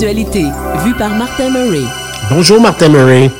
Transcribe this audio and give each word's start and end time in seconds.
l'actualité, 0.00 0.44
vue 0.84 0.94
par 0.94 1.10
Martin 1.10 1.50
Murray. 1.50 1.82
Bonjour 2.30 2.60
Martin 2.60 2.88
Murray. 2.88 3.32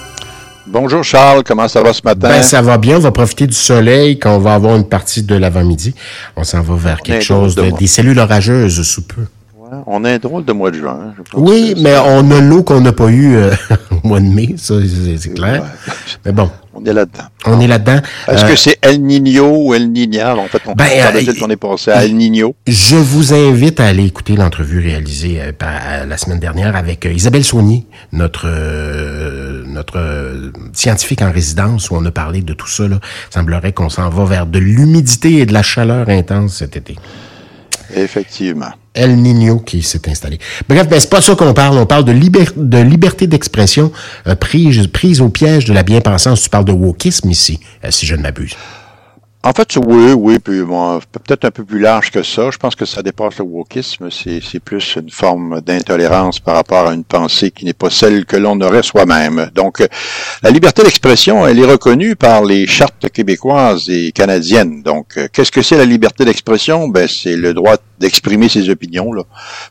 Bonjour 0.66 1.04
Charles, 1.04 1.44
comment 1.44 1.68
ça 1.68 1.82
va 1.82 1.92
ce 1.92 2.02
matin? 2.04 2.30
Ben, 2.30 2.42
ça 2.42 2.62
va 2.62 2.78
bien, 2.78 2.96
on 2.96 3.00
va 3.00 3.12
profiter 3.12 3.46
du 3.46 3.54
soleil 3.54 4.18
quand 4.18 4.34
on 4.34 4.40
va 4.40 4.54
avoir 4.54 4.74
une 4.74 4.88
partie 4.88 5.22
de 5.22 5.36
l'avant-midi. 5.36 5.94
On 6.34 6.42
s'en 6.42 6.60
va 6.62 6.74
vers 6.74 7.00
quelque 7.02 7.22
chose, 7.22 7.54
de, 7.54 7.70
des 7.70 7.86
cellules 7.86 8.18
orageuses 8.18 8.82
sous 8.82 9.02
peu. 9.02 9.22
on 9.86 10.04
a 10.04 10.10
un 10.10 10.18
drôle 10.18 10.44
de 10.44 10.52
mois 10.52 10.72
de 10.72 10.78
juin. 10.78 11.14
Oui, 11.34 11.74
mais 11.78 11.96
on 12.04 12.28
a 12.32 12.40
l'eau 12.40 12.64
qu'on 12.64 12.80
n'a 12.80 12.92
pas 12.92 13.08
eue 13.08 13.36
euh, 13.36 13.52
au 13.92 14.08
mois 14.08 14.18
de 14.18 14.26
mai, 14.26 14.56
ça 14.56 14.74
c'est 15.16 15.34
clair. 15.34 15.62
Mais 16.26 16.32
bon. 16.32 16.50
On 16.80 16.84
est 16.84 16.92
là-dedans. 16.92 17.24
On 17.46 17.60
est 17.60 17.66
là-dedans. 17.66 18.00
Est-ce 18.28 18.44
que 18.44 18.52
euh, 18.52 18.56
c'est 18.56 18.78
El 18.82 19.02
Niño 19.02 19.64
ou 19.64 19.74
El 19.74 19.90
Niñal? 19.90 20.38
En 20.38 20.46
fait, 20.46 20.62
on, 20.66 20.74
ben, 20.74 20.86
euh, 20.86 21.32
qu'on 21.38 21.50
est 21.50 21.56
passé 21.56 21.90
à 21.90 22.04
El 22.04 22.14
Niño. 22.16 22.54
Je 22.68 22.96
vous 22.96 23.34
invite 23.34 23.80
à 23.80 23.86
aller 23.86 24.04
écouter 24.04 24.36
l'entrevue 24.36 24.78
réalisée 24.80 25.40
euh, 25.40 26.04
la 26.06 26.16
semaine 26.16 26.38
dernière 26.38 26.76
avec 26.76 27.04
Isabelle 27.04 27.44
Saunier, 27.44 27.86
notre 28.12 28.48
notre 29.66 30.52
scientifique 30.72 31.22
en 31.22 31.32
résidence, 31.32 31.90
où 31.90 31.96
on 31.96 32.04
a 32.04 32.10
parlé 32.10 32.42
de 32.42 32.52
tout 32.52 32.68
ça. 32.68 32.86
Là. 32.86 33.00
Il 33.30 33.34
semblerait 33.34 33.72
qu'on 33.72 33.88
s'en 33.88 34.08
va 34.08 34.24
vers 34.24 34.46
de 34.46 34.58
l'humidité 34.58 35.38
et 35.38 35.46
de 35.46 35.52
la 35.52 35.62
chaleur 35.62 36.08
intense 36.08 36.58
cet 36.58 36.76
été. 36.76 36.96
Effectivement. 37.94 38.72
El 38.98 39.16
Niño 39.16 39.60
qui 39.60 39.82
s'est 39.82 40.08
installé. 40.10 40.38
Bref, 40.68 40.88
ben, 40.88 40.98
c'est 40.98 41.08
pas 41.08 41.20
ça 41.20 41.36
qu'on 41.36 41.54
parle. 41.54 41.78
On 41.78 41.86
parle 41.86 42.04
de, 42.04 42.12
de 42.12 42.78
liberté 42.78 43.28
d'expression 43.28 43.92
euh, 44.26 44.34
prise, 44.34 44.86
prise 44.88 45.20
au 45.20 45.28
piège 45.28 45.66
de 45.66 45.72
la 45.72 45.84
bien-pensance. 45.84 46.42
Tu 46.42 46.50
parles 46.50 46.64
de 46.64 46.72
wokisme 46.72 47.30
ici, 47.30 47.60
euh, 47.84 47.90
si 47.90 48.06
je 48.06 48.16
ne 48.16 48.22
m'abuse. 48.22 48.56
En 49.44 49.52
fait, 49.52 49.76
oui, 49.76 50.12
oui, 50.12 50.38
puis 50.40 50.60
peut-être 51.12 51.44
un 51.44 51.50
peu 51.52 51.64
plus 51.64 51.78
large 51.78 52.10
que 52.10 52.24
ça. 52.24 52.50
Je 52.50 52.58
pense 52.58 52.74
que 52.74 52.84
ça 52.84 53.02
dépasse 53.02 53.38
le 53.38 53.44
wokisme. 53.44 54.08
C'est 54.10 54.60
plus 54.60 54.96
une 54.96 55.10
forme 55.10 55.60
d'intolérance 55.60 56.40
par 56.40 56.56
rapport 56.56 56.88
à 56.88 56.92
une 56.92 57.04
pensée 57.04 57.52
qui 57.52 57.64
n'est 57.64 57.72
pas 57.72 57.88
celle 57.88 58.26
que 58.26 58.36
l'on 58.36 58.60
aurait 58.60 58.82
soi-même. 58.82 59.48
Donc, 59.54 59.86
la 60.42 60.50
liberté 60.50 60.82
d'expression, 60.82 61.46
elle 61.46 61.60
est 61.60 61.64
reconnue 61.64 62.16
par 62.16 62.44
les 62.44 62.66
chartes 62.66 63.08
québécoises 63.10 63.88
et 63.88 64.10
canadiennes. 64.10 64.82
Donc, 64.82 65.16
qu'est-ce 65.32 65.52
que 65.52 65.62
c'est 65.62 65.78
la 65.78 65.86
liberté 65.86 66.24
d'expression? 66.24 66.88
Ben, 66.88 67.06
c'est 67.08 67.36
le 67.36 67.54
droit 67.54 67.76
d'exprimer 68.00 68.48
ses 68.48 68.68
opinions, 68.68 69.12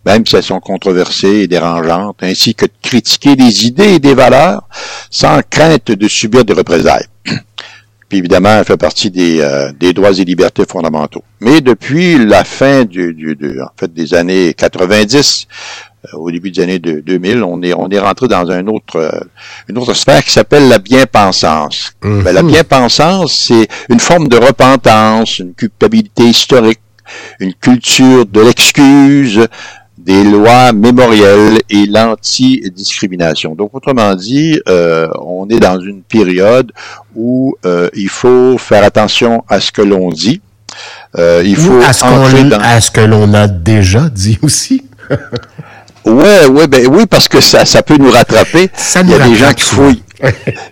même 0.06 0.26
si 0.26 0.38
elles 0.38 0.44
sont 0.44 0.62
controversées 0.62 1.42
et 1.42 1.48
dérangeantes, 1.48 2.18
ainsi 2.24 2.56
que 2.56 2.66
de 2.66 2.72
critiquer 2.82 3.36
des 3.36 3.68
idées 3.68 3.96
et 3.96 4.00
des 4.00 4.16
valeurs 4.16 4.64
sans 5.12 5.42
crainte 5.48 5.92
de 5.92 6.08
subir 6.08 6.46
des 6.46 6.54
représailles. 6.54 7.06
Puis 8.10 8.20
évidemment, 8.20 8.58
elle 8.60 8.66
fait 8.66 8.78
partie 8.78 9.12
des, 9.12 9.42
euh, 9.42 9.72
des 9.78 9.92
droits 9.92 10.12
et 10.12 10.24
libertés 10.24 10.64
fondamentaux. 10.66 11.24
Mais 11.42 11.60
depuis 11.60 12.18
la 12.26 12.46
fin 12.46 12.86
du, 12.86 13.14
du 13.14 13.38
en 13.62 13.68
fait, 13.78 13.94
des 13.94 14.14
années 14.14 14.54
90, 14.54 15.48
euh, 16.06 16.18
au 16.18 16.32
début 16.32 16.52
des 16.52 16.62
années 16.62 16.80
2000, 16.80 17.44
on 17.44 17.62
est 17.62 17.74
on 17.74 17.90
est 17.90 18.00
rentré 18.00 18.30
dans 18.30 18.50
un 18.50 18.66
autre 18.68 18.96
euh, 18.96 19.20
une 19.68 19.78
autre 19.78 19.94
sphère 19.94 20.24
qui 20.24 20.32
s'appelle 20.32 20.70
la 20.70 20.80
bien-pensance. 20.80 21.92
Ben, 22.02 22.32
la 22.32 22.44
bien-pensance, 22.44 23.34
c'est 23.34 23.68
une 23.90 24.00
forme 24.00 24.30
de 24.30 24.38
repentance, 24.38 25.40
une 25.40 25.54
culpabilité 25.54 26.24
historique, 26.24 26.80
une 27.40 27.54
culture 27.54 28.26
de 28.26 28.40
l'excuse, 28.40 29.48
des 30.08 30.24
lois 30.24 30.72
mémorielles 30.72 31.60
et 31.70 31.86
l'anti-discrimination. 31.86 33.56
Donc, 33.56 33.72
autrement 33.76 34.16
dit, 34.16 34.58
euh, 34.70 35.10
on 35.20 35.50
est 35.50 35.60
dans 35.60 35.82
une 35.82 36.02
période 36.02 36.72
où 37.14 37.58
euh, 37.66 37.90
il 37.94 38.08
faut 38.08 38.58
faire 38.58 38.86
attention 38.86 39.44
à 39.50 39.60
ce 39.60 39.70
que 39.70 39.82
l'on 39.82 40.10
dit. 40.10 40.40
Euh, 41.18 41.44
il 41.46 41.58
faut 41.58 41.82
à 41.82 41.92
ce, 41.92 42.50
dans... 42.50 42.58
à 42.58 42.80
ce 42.80 42.90
que 42.90 43.02
l'on 43.02 43.34
a 43.34 43.50
déjà 43.50 44.08
dit 44.08 44.40
aussi. 44.44 44.86
ouais, 46.06 46.46
ouais, 46.46 46.68
ben 46.68 46.88
oui, 46.88 47.06
parce 47.06 47.28
que 47.28 47.42
ça, 47.42 47.66
ça 47.66 47.84
peut 47.84 47.98
nous 47.98 48.12
rattraper. 48.12 48.70
Ça 48.76 49.02
il 49.02 49.10
y 49.10 49.14
a 49.14 49.28
des 49.28 49.36
gens 49.36 49.52
qui 49.52 49.64
fouillent. 49.64 50.04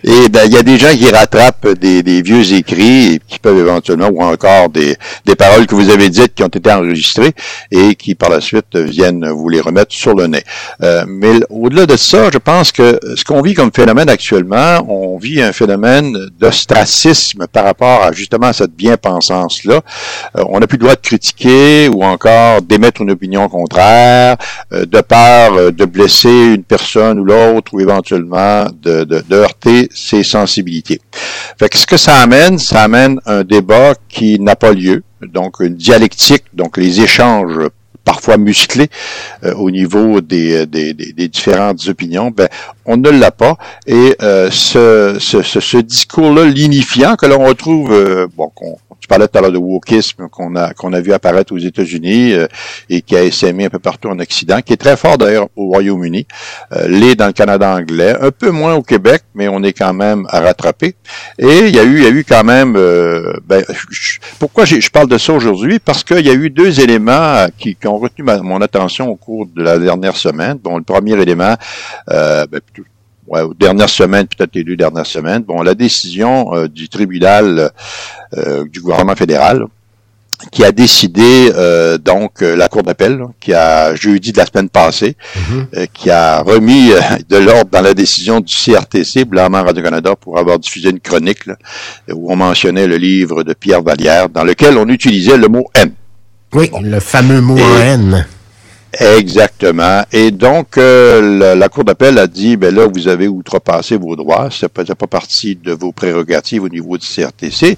Et 0.04 0.28
ben, 0.28 0.42
il 0.46 0.52
y 0.52 0.56
a 0.56 0.62
des 0.62 0.78
gens 0.78 0.90
qui 0.90 1.08
rattrapent 1.10 1.68
des, 1.68 2.02
des, 2.02 2.22
vieux 2.22 2.52
écrits 2.52 3.14
et 3.14 3.20
qui 3.26 3.38
peuvent 3.38 3.58
éventuellement, 3.58 4.08
ou 4.08 4.22
encore 4.22 4.68
des, 4.68 4.96
des 5.24 5.36
paroles 5.36 5.66
que 5.66 5.74
vous 5.74 5.90
avez 5.90 6.08
dites 6.08 6.34
qui 6.34 6.42
ont 6.42 6.48
été 6.48 6.72
enregistrées 6.72 7.32
et 7.70 7.94
qui 7.94 8.14
par 8.14 8.30
la 8.30 8.40
suite 8.40 8.76
viennent 8.76 9.28
vous 9.28 9.48
les 9.48 9.60
remettre 9.60 9.94
sur 9.94 10.14
le 10.14 10.26
nez. 10.26 10.42
Euh, 10.82 11.04
mais 11.06 11.40
au-delà 11.50 11.86
de 11.86 11.96
ça, 11.96 12.30
je 12.32 12.38
pense 12.38 12.72
que 12.72 12.98
ce 13.14 13.24
qu'on 13.24 13.42
vit 13.42 13.54
comme 13.54 13.70
phénomène 13.72 14.08
actuellement, 14.08 14.84
on 14.88 15.16
vit 15.18 15.40
un 15.40 15.52
phénomène 15.52 16.16
d'ostracisme 16.38 17.46
par 17.52 17.64
rapport 17.64 18.02
à 18.02 18.12
justement 18.12 18.52
cette 18.52 18.72
bien-pensance-là. 18.72 19.80
Euh, 20.36 20.44
on 20.48 20.58
n'a 20.58 20.66
plus 20.66 20.76
le 20.78 20.84
droit 20.84 20.96
de 20.96 21.00
critiquer 21.00 21.88
ou 21.88 22.02
encore 22.02 22.62
d'émettre 22.62 23.00
une 23.00 23.10
opinion 23.12 23.48
contraire, 23.48 24.36
euh, 24.72 24.86
de 24.86 25.00
peur 25.00 25.72
de 25.72 25.84
blesser 25.84 26.54
une 26.54 26.64
personne 26.64 27.20
ou 27.20 27.24
l'autre 27.24 27.74
ou 27.74 27.80
éventuellement 27.80 28.66
de, 28.82 29.04
de 29.04 29.35
heurter 29.36 29.88
ses 29.94 30.22
sensibilités. 30.22 31.00
Fait 31.58 31.68
que 31.68 31.78
ce 31.78 31.86
que 31.86 31.96
ça 31.96 32.16
amène, 32.16 32.58
ça 32.58 32.82
amène 32.82 33.20
un 33.26 33.44
débat 33.44 33.94
qui 34.08 34.38
n'a 34.40 34.56
pas 34.56 34.72
lieu, 34.72 35.02
donc 35.22 35.60
une 35.60 35.74
dialectique, 35.74 36.44
donc 36.52 36.76
les 36.76 37.00
échanges 37.00 37.68
parfois 38.06 38.38
musclés 38.38 38.88
euh, 39.44 39.52
au 39.54 39.70
niveau 39.70 40.22
des, 40.22 40.64
des, 40.66 40.94
des, 40.94 41.28
différentes 41.28 41.86
opinions, 41.88 42.30
ben, 42.30 42.48
on 42.86 42.96
ne 42.96 43.10
l'a 43.10 43.32
pas. 43.32 43.58
Et 43.86 44.16
euh, 44.22 44.48
ce, 44.50 45.80
discours-là, 45.80 46.46
lignifiant, 46.46 47.16
que 47.16 47.26
l'on 47.26 47.44
retrouve, 47.44 47.92
euh, 47.92 48.28
bon, 48.34 48.50
je 49.06 49.08
parlais 49.08 49.28
tout 49.28 49.38
à 49.38 49.40
l'heure 49.40 49.52
de 49.52 49.58
wokisme 49.58 50.28
qu'on 50.28 50.56
a 50.56 50.74
qu'on 50.74 50.92
a 50.92 51.00
vu 51.00 51.12
apparaître 51.12 51.54
aux 51.54 51.58
États-Unis 51.58 52.32
euh, 52.32 52.48
et 52.90 53.02
qui 53.02 53.14
a 53.14 53.22
essaimé 53.22 53.66
un 53.66 53.68
peu 53.68 53.78
partout 53.78 54.08
en 54.08 54.18
Occident, 54.18 54.60
qui 54.62 54.72
est 54.72 54.76
très 54.76 54.96
fort 54.96 55.16
d'ailleurs 55.16 55.46
au 55.54 55.68
Royaume-Uni, 55.68 56.26
euh, 56.72 56.88
l'est 56.88 57.14
dans 57.14 57.28
le 57.28 57.32
Canada 57.32 57.72
anglais, 57.72 58.16
un 58.20 58.32
peu 58.32 58.50
moins 58.50 58.74
au 58.74 58.82
Québec, 58.82 59.22
mais 59.36 59.46
on 59.46 59.62
est 59.62 59.72
quand 59.72 59.94
même 59.94 60.26
à 60.28 60.40
rattraper. 60.40 60.96
Et 61.38 61.68
il 61.68 61.76
y 61.76 61.78
a 61.78 61.84
eu 61.84 61.98
il 61.98 62.02
y 62.02 62.06
a 62.06 62.10
eu 62.10 62.24
quand 62.24 62.42
même 62.42 62.74
euh, 62.76 63.32
ben, 63.46 63.64
pourquoi 64.40 64.64
je 64.64 64.90
parle 64.90 65.08
de 65.08 65.18
ça 65.18 65.32
aujourd'hui? 65.32 65.78
Parce 65.78 66.02
qu'il 66.02 66.26
y 66.26 66.30
a 66.30 66.34
eu 66.34 66.50
deux 66.50 66.80
éléments 66.80 67.46
qui, 67.56 67.76
qui 67.76 67.86
ont 67.86 67.98
retenu 67.98 68.24
mon 68.42 68.60
attention 68.60 69.08
au 69.08 69.14
cours 69.14 69.46
de 69.46 69.62
la 69.62 69.78
dernière 69.78 70.16
semaine. 70.16 70.58
Bon, 70.58 70.78
le 70.78 70.82
premier 70.82 71.12
élément, 71.12 71.54
euh, 72.10 72.44
ben, 72.50 72.60
ouais, 73.28 73.42
aux 73.42 73.54
dernières 73.54 73.88
semaines, 73.88 74.26
peut-être 74.26 74.54
les 74.54 74.64
deux 74.64 74.76
dernières 74.76 75.06
semaines, 75.06 75.42
bon, 75.42 75.62
la 75.62 75.74
décision 75.74 76.54
euh, 76.54 76.68
du 76.68 76.88
tribunal 76.88 77.70
euh, 78.36 78.64
du 78.64 78.80
gouvernement 78.80 79.16
fédéral 79.16 79.64
qui 80.52 80.62
a 80.64 80.70
décidé 80.70 81.50
euh, 81.54 81.96
donc 81.96 82.42
la 82.42 82.68
cour 82.68 82.82
d'appel 82.82 83.24
qui 83.40 83.54
a 83.54 83.94
jeudi 83.94 84.32
de 84.32 84.36
la 84.36 84.44
semaine 84.44 84.68
passée 84.68 85.16
mm-hmm. 85.34 85.86
qui 85.94 86.10
a 86.10 86.42
remis 86.42 86.90
de 87.26 87.36
l'ordre 87.38 87.70
dans 87.70 87.80
la 87.80 87.94
décision 87.94 88.40
du 88.40 88.54
CRTC 88.54 89.24
Blanc 89.24 89.48
Radio 89.50 89.82
Canada 89.82 90.14
pour 90.14 90.38
avoir 90.38 90.58
diffusé 90.58 90.90
une 90.90 91.00
chronique 91.00 91.44
où 92.12 92.30
on 92.30 92.36
mentionnait 92.36 92.86
le 92.86 92.98
livre 92.98 93.44
de 93.44 93.54
Pierre 93.54 93.82
Vallière 93.82 94.28
dans 94.28 94.44
lequel 94.44 94.76
on 94.76 94.86
utilisait 94.88 95.38
le 95.38 95.48
mot 95.48 95.70
haine. 95.74 95.94
Oui, 96.52 96.70
le 96.82 97.00
fameux 97.00 97.40
mot 97.40 97.56
haine. 97.56 98.26
Exactement. 98.92 100.04
Et 100.12 100.30
donc, 100.30 100.78
euh, 100.78 101.54
la, 101.54 101.68
Cour 101.68 101.84
d'appel 101.84 102.18
a 102.18 102.26
dit, 102.26 102.56
ben 102.56 102.74
là, 102.74 102.86
vous 102.86 103.08
avez 103.08 103.28
outrepassé 103.28 103.96
vos 103.96 104.16
droits, 104.16 104.48
ça 104.50 104.68
faisait 104.74 104.94
pas 104.94 105.06
partie 105.06 105.56
de 105.56 105.72
vos 105.72 105.92
prérogatives 105.92 106.62
au 106.62 106.68
niveau 106.68 106.96
du 106.96 107.06
CRTC. 107.06 107.76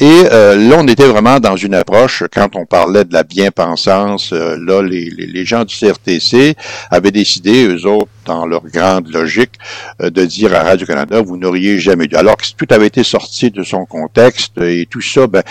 Et 0.00 0.22
euh, 0.32 0.56
là, 0.56 0.76
on 0.80 0.88
était 0.88 1.06
vraiment 1.06 1.38
dans 1.38 1.56
une 1.56 1.74
approche, 1.74 2.24
quand 2.32 2.56
on 2.56 2.66
parlait 2.66 3.04
de 3.04 3.12
la 3.12 3.22
bien-pensance, 3.22 4.32
euh, 4.32 4.56
là, 4.58 4.82
les, 4.82 5.10
les, 5.10 5.44
gens 5.44 5.64
du 5.64 5.76
CRTC 5.76 6.56
avaient 6.90 7.12
décidé, 7.12 7.66
eux 7.66 7.86
autres, 7.86 8.08
dans 8.24 8.44
leur 8.44 8.62
grande 8.66 9.08
logique, 9.12 9.52
de 10.00 10.24
dire 10.24 10.52
à 10.52 10.64
Radio-Canada, 10.64 11.22
vous 11.22 11.36
n'auriez 11.36 11.78
jamais 11.78 12.08
dû. 12.08 12.16
Alors 12.16 12.36
que 12.36 12.44
tout 12.56 12.66
avait 12.70 12.88
été 12.88 13.04
sorti 13.04 13.52
de 13.52 13.62
son 13.62 13.86
contexte 13.86 14.58
et 14.60 14.88
tout 14.90 15.00
ça, 15.00 15.28
ben, 15.28 15.44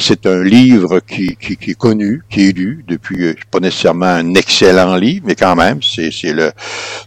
c'est 0.00 0.24
un 0.24 0.42
livre 0.42 1.00
qui, 1.00 1.36
qui, 1.36 1.58
qui, 1.58 1.72
est 1.72 1.78
connu, 1.78 2.22
qui 2.30 2.48
est 2.48 2.52
lu 2.56 2.86
depuis, 2.88 3.34
pas 3.50 3.60
nécessairement 3.60 4.06
un 4.06 4.34
excellent 4.52 4.96
livre, 4.96 5.24
mais 5.26 5.34
quand 5.34 5.56
même, 5.56 5.78
c'est 5.82 6.10
le 6.32 6.52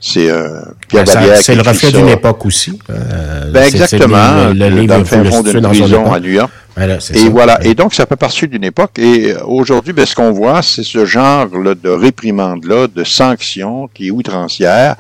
c'est 0.02 0.30
euh, 0.30 0.62
Pierre 0.88 1.06
ben, 1.06 1.36
C'est 1.36 1.56
le 1.56 1.62
reflet 1.62 1.92
d'une 1.92 2.09
époque 2.09 2.46
aussi. 2.46 2.80
Euh, 2.90 3.52
ben 3.52 3.64
exactement. 3.64 4.53
Le, 4.53 4.70
livre 4.70 4.88
dans 4.88 5.00
le 5.00 5.06
fin 5.06 5.24
fond 5.24 5.44
d'une 5.44 5.62
prison 5.62 6.12
à 6.12 6.20
New 6.20 6.32
York 6.32 6.52
et 6.78 7.30
voilà. 7.30 7.64
Et 7.64 7.74
donc, 7.74 7.94
ça 7.94 8.06
peut 8.06 8.18
partir 8.18 8.50
d'une 8.50 8.64
époque. 8.64 9.00
Et 9.00 9.32
euh, 9.32 9.46
aujourd'hui, 9.46 9.94
ben, 9.94 10.06
ce 10.06 10.14
qu'on 10.14 10.32
voit, 10.32 10.62
c'est 10.62 10.84
ce 10.84 11.06
genre 11.06 11.48
là, 11.58 11.74
de 11.74 11.90
réprimande-là, 11.90 12.88
de 12.88 13.04
sanctions 13.06 13.90
qui 13.94 14.08
est 14.08 14.12
outrancière 14.12 14.96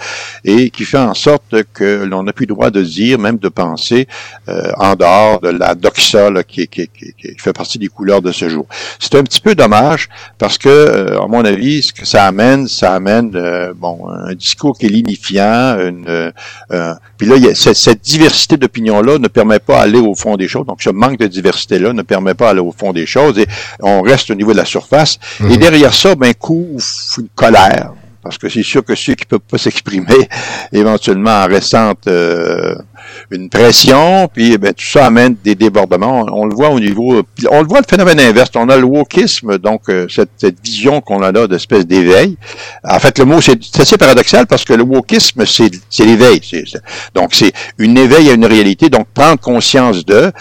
et 0.45 0.69
qui 0.69 0.85
fait 0.85 0.97
en 0.97 1.13
sorte 1.13 1.63
que 1.73 2.05
l'on 2.05 2.23
n'a 2.23 2.31
plus 2.31 2.45
le 2.45 2.53
droit 2.53 2.69
de 2.69 2.81
dire, 2.81 3.19
même 3.19 3.37
de 3.37 3.49
penser, 3.49 4.07
euh, 4.47 4.71
en 4.77 4.95
dehors 4.95 5.41
de 5.41 5.49
la 5.49 5.75
doxa 5.75 6.29
qui, 6.47 6.67
qui, 6.67 6.87
qui, 6.87 7.13
qui, 7.13 7.35
fait 7.37 7.53
partie 7.53 7.77
des 7.77 7.89
couleurs 7.89 8.21
de 8.21 8.31
ce 8.31 8.47
jour. 8.47 8.65
C'est 8.99 9.15
un 9.15 9.23
petit 9.23 9.41
peu 9.41 9.53
dommage 9.53 10.07
parce 10.37 10.57
que, 10.57 10.69
euh, 10.69 11.21
à 11.21 11.27
mon 11.27 11.43
avis, 11.43 11.83
ce 11.83 11.91
que 11.91 12.05
ça 12.05 12.25
amène, 12.25 12.69
ça 12.69 12.93
amène 12.93 13.31
bon 13.75 14.07
un 14.09 14.33
discours 14.33 14.77
qui 14.77 14.85
est 14.85 14.89
lignifiant. 14.89 15.77
Une, 15.79 16.31
puis 17.17 17.27
là, 17.27 17.35
y 17.35 17.47
a, 17.47 17.55
cette, 17.55 17.75
cette 17.75 18.01
diversité 18.01 18.55
d'opinions-là 18.55 19.17
ne 19.17 19.27
permet 19.27 19.59
pas 19.59 19.81
d'aller 19.81 19.99
au 19.99 20.15
fond 20.15 20.37
des 20.37 20.47
choses. 20.47 20.65
Donc, 20.65 20.81
ce 20.81 20.89
manque 20.89 21.19
de 21.19 21.27
diversité 21.27 21.64
ne 21.69 22.01
permet 22.01 22.33
pas 22.33 22.47
d'aller 22.47 22.59
au 22.59 22.71
fond 22.71 22.93
des 22.93 23.05
choses 23.05 23.39
et 23.39 23.47
on 23.81 24.01
reste 24.01 24.29
au 24.31 24.35
niveau 24.35 24.51
de 24.51 24.57
la 24.57 24.65
surface. 24.65 25.19
Et 25.39 25.43
mhm. 25.43 25.57
derrière 25.57 25.93
ça, 25.93 26.15
ben, 26.15 26.33
couvre 26.33 26.81
une 27.17 27.29
colère. 27.35 27.93
parce 28.23 28.37
que 28.37 28.49
c'est 28.49 28.63
sûr 28.63 28.83
que 28.83 28.95
ceux 28.95 29.15
qui 29.15 29.25
peuvent 29.25 29.39
pas 29.39 29.57
s'exprimer, 29.57 30.29
éventuellement 30.71 31.43
en 31.43 31.47
ressentent 31.47 32.07
euh, 32.07 32.75
une 33.31 33.49
pression, 33.49 34.29
puis 34.31 34.53
eh 34.53 34.57
ben, 34.57 34.73
tout 34.73 34.85
ça 34.85 35.05
amène 35.05 35.35
des 35.43 35.55
débordements. 35.55 36.25
On, 36.31 36.45
le 36.45 36.55
voit 36.55 36.69
au 36.69 36.79
niveau, 36.79 37.23
on 37.49 37.61
le 37.61 37.67
voit 37.67 37.79
le 37.79 37.85
phénomène 37.89 38.19
inverse. 38.19 38.51
On 38.55 38.69
a 38.69 38.77
le 38.77 38.83
wokisme, 38.83 39.57
donc 39.57 39.81
euh, 39.89 40.07
cette, 40.09 40.29
cette, 40.37 40.55
vision 40.63 41.01
qu'on 41.01 41.21
a 41.21 41.31
là 41.31 41.47
d'espèce 41.47 41.85
d'éveil. 41.85 42.37
En 42.83 42.99
fait, 42.99 43.17
le 43.19 43.25
mot 43.25 43.41
c'est 43.41 43.59
assez 43.79 43.97
paradoxal 43.97 44.47
parce 44.47 44.63
que 44.63 44.73
le 44.73 44.83
wokisme 44.83 45.43
c'est 45.45 46.05
l'éveil. 46.05 46.41
Donc 47.13 47.33
c'est 47.33 47.51
une 47.77 47.97
éveil 47.97 48.29
à 48.29 48.33
une 48.33 48.45
réalité. 48.45 48.89
Donc 48.89 49.07
prendre 49.13 49.39
conscience 49.39 50.05
de, 50.05 50.31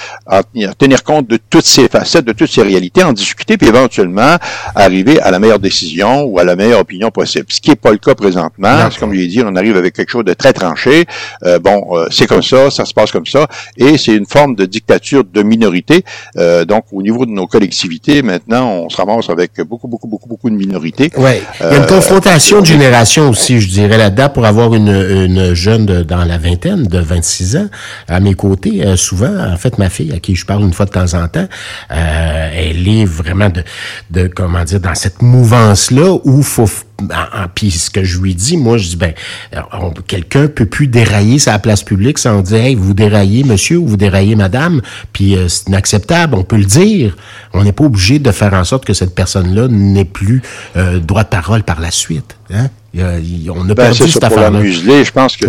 tenir 0.78 1.02
compte 1.02 1.26
de 1.28 1.38
toutes 1.50 1.64
ces 1.64 1.88
facettes, 1.88 2.24
de 2.24 2.32
toutes 2.32 2.50
ces 2.50 2.62
réalités, 2.62 3.02
en 3.02 3.12
discuter, 3.12 3.56
puis 3.56 3.68
éventuellement 3.68 4.36
arriver 4.74 5.20
à 5.20 5.30
la 5.30 5.38
meilleure 5.38 5.58
décision 5.58 6.24
ou 6.24 6.38
à 6.38 6.44
la 6.44 6.56
meilleure 6.56 6.80
opinion 6.80 7.10
possible. 7.10 7.46
Ce 7.48 7.60
qui 7.60 7.70
n'est 7.70 7.76
pas 7.76 7.92
le 7.92 7.98
cas 7.98 8.14
présentement. 8.14 8.88
Comme 8.98 9.12
je 9.12 9.18
l'ai 9.18 9.26
dit, 9.26 9.42
on 9.44 9.56
arrive 9.56 9.76
avec 9.76 9.94
quelque 9.94 10.10
chose 10.10 10.24
de 10.24 10.34
très 10.34 10.52
tranché. 10.52 11.06
Euh, 11.44 11.58
bon, 11.58 11.86
euh, 11.92 12.06
c'est 12.10 12.26
comme 12.26 12.42
ça 12.42 12.70
ça, 12.74 12.84
se 12.84 12.94
passe 12.94 13.10
comme 13.10 13.26
ça, 13.26 13.46
et 13.76 13.96
c'est 13.98 14.14
une 14.14 14.26
forme 14.26 14.54
de 14.54 14.66
dictature 14.66 15.24
de 15.24 15.42
minorité. 15.42 16.04
Euh, 16.36 16.64
donc, 16.64 16.84
au 16.92 17.02
niveau 17.02 17.26
de 17.26 17.30
nos 17.30 17.46
collectivités, 17.46 18.22
maintenant, 18.22 18.70
on 18.70 18.88
se 18.88 18.96
ramasse 18.96 19.30
avec 19.30 19.60
beaucoup, 19.62 19.88
beaucoup, 19.88 20.06
beaucoup, 20.06 20.28
beaucoup 20.28 20.50
de 20.50 20.56
minorités. 20.56 21.10
Oui, 21.16 21.30
il 21.60 21.66
y 21.66 21.68
a 21.68 21.76
une 21.76 21.82
euh, 21.82 21.86
confrontation 21.86 22.60
de 22.60 22.66
génération 22.66 23.30
aussi, 23.30 23.60
je 23.60 23.68
dirais, 23.68 23.98
là-dedans, 23.98 24.28
pour 24.28 24.44
avoir 24.44 24.74
une, 24.74 24.88
une 24.88 25.54
jeune 25.54 25.86
de, 25.86 26.02
dans 26.02 26.24
la 26.24 26.38
vingtaine, 26.38 26.84
de 26.84 26.98
26 26.98 27.56
ans, 27.56 27.66
à 28.08 28.20
mes 28.20 28.34
côtés, 28.34 28.84
euh, 28.84 28.96
souvent, 28.96 29.34
en 29.52 29.56
fait, 29.56 29.78
ma 29.78 29.90
fille, 29.90 30.12
à 30.12 30.18
qui 30.18 30.34
je 30.34 30.44
parle 30.44 30.62
une 30.62 30.72
fois 30.72 30.86
de 30.86 30.90
temps 30.90 31.14
en 31.14 31.28
temps, 31.28 31.46
elle 31.90 32.88
est 32.88 33.04
vraiment 33.04 33.48
de, 33.48 33.62
de, 34.10 34.28
comment 34.28 34.64
dire, 34.64 34.80
dans 34.80 34.94
cette 34.94 35.22
mouvance-là 35.22 36.18
où 36.24 36.42
faut 36.42 36.66
puis 37.54 37.70
ce 37.70 37.90
que 37.90 38.04
je 38.04 38.20
lui 38.20 38.34
dis, 38.34 38.56
moi, 38.56 38.78
je 38.78 38.88
dis, 38.88 38.96
ben, 38.96 39.14
quelqu'un 40.06 40.48
peut 40.48 40.66
plus 40.66 40.86
dérailler 40.86 41.38
sa 41.38 41.58
place 41.58 41.82
publique 41.82 42.18
sans 42.18 42.40
dire, 42.42 42.58
hey, 42.58 42.74
vous 42.74 42.94
déraillez 42.94 43.44
monsieur 43.44 43.78
ou 43.78 43.86
vous 43.86 43.96
déraillez 43.96 44.36
madame, 44.36 44.80
puis 45.12 45.36
euh, 45.36 45.48
c'est 45.48 45.68
inacceptable, 45.68 46.34
on 46.34 46.44
peut 46.44 46.56
le 46.56 46.64
dire. 46.64 47.16
On 47.52 47.64
n'est 47.64 47.72
pas 47.72 47.84
obligé 47.84 48.18
de 48.18 48.30
faire 48.30 48.54
en 48.54 48.64
sorte 48.64 48.84
que 48.84 48.94
cette 48.94 49.14
personne-là 49.14 49.68
n'ait 49.68 50.04
plus 50.04 50.42
euh, 50.76 50.98
droit 51.00 51.24
de 51.24 51.28
parole 51.28 51.62
par 51.62 51.80
la 51.80 51.90
suite. 51.90 52.36
Hein? 52.52 52.68
on 52.96 53.00
a 53.00 53.74
ben, 53.74 53.74
perdu 53.74 54.08
cette 54.08 54.22
affaire 54.22 54.50
Pour 54.50 54.52
la 54.52 54.62
museler, 54.62 55.04
je 55.04 55.10
pense 55.10 55.36
que 55.36 55.46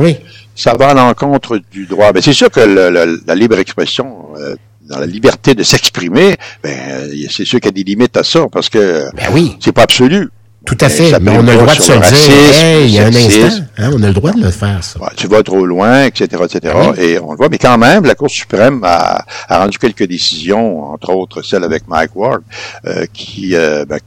ça 0.56 0.74
va 0.74 0.90
à 0.90 0.94
l'encontre 0.94 1.60
du 1.72 1.86
droit. 1.86 2.12
Ben, 2.12 2.22
c'est 2.22 2.34
sûr 2.34 2.50
que 2.50 2.60
la 2.60 3.36
libre 3.36 3.60
expression... 3.60 4.30
Euh, 4.38 4.56
dans 4.88 5.00
la 5.00 5.08
liberté 5.08 5.56
de 5.56 5.64
s'exprimer, 5.64 6.36
ben, 6.62 7.10
c'est 7.32 7.44
sûr 7.44 7.60
qu'il 7.60 7.70
y 7.70 7.70
a 7.70 7.72
des 7.72 7.84
limites 7.84 8.16
à 8.18 8.24
ça, 8.24 8.46
parce 8.52 8.70
que 8.70 9.10
ben 9.16 9.30
oui. 9.34 9.58
c'est 9.60 9.72
pas 9.72 9.82
absolu. 9.82 10.30
Tout 10.66 10.78
à 10.82 10.90
fait, 10.90 11.20
mais 11.20 11.32
on 11.32 11.48
a 11.48 11.54
le 11.54 11.60
droit 11.60 11.76
de 11.76 11.82
se 11.82 11.92
dire, 11.92 12.82
il 12.86 12.90
y 12.92 13.00
a 13.00 13.06
un 13.06 13.14
instant, 13.14 13.64
hein, 13.78 13.92
on 13.94 14.02
a 14.02 14.08
le 14.08 14.14
droit 14.14 14.32
de 14.32 14.42
le 14.42 14.52
faire, 14.52 14.84
ça. 14.84 15.00
tu 15.16 15.28
vas 15.28 15.44
trop 15.44 15.66
loin, 15.66 16.06
etc., 16.06 16.44
etc., 16.44 16.74
ah 16.76 16.92
et 16.98 17.20
on 17.20 17.32
le 17.32 17.38
voit, 17.38 17.50
mais 17.50 17.58
quand 17.58 17.78
même, 17.78 18.04
la 18.06 18.16
Cour 18.16 18.30
suprême 18.30 18.82
a, 18.84 19.26
a 19.48 19.60
rendu 19.60 19.78
quelques 19.78 20.08
décisions, 20.08 20.92
entre 20.92 21.12
autres 21.12 21.42
celle 21.44 21.64
avec 21.64 21.88
Mike 21.88 22.16
Ward, 22.16 22.42
euh, 22.88 23.06
qui, 23.14 23.56
euh, 23.56 23.86
ben, 23.86 24.00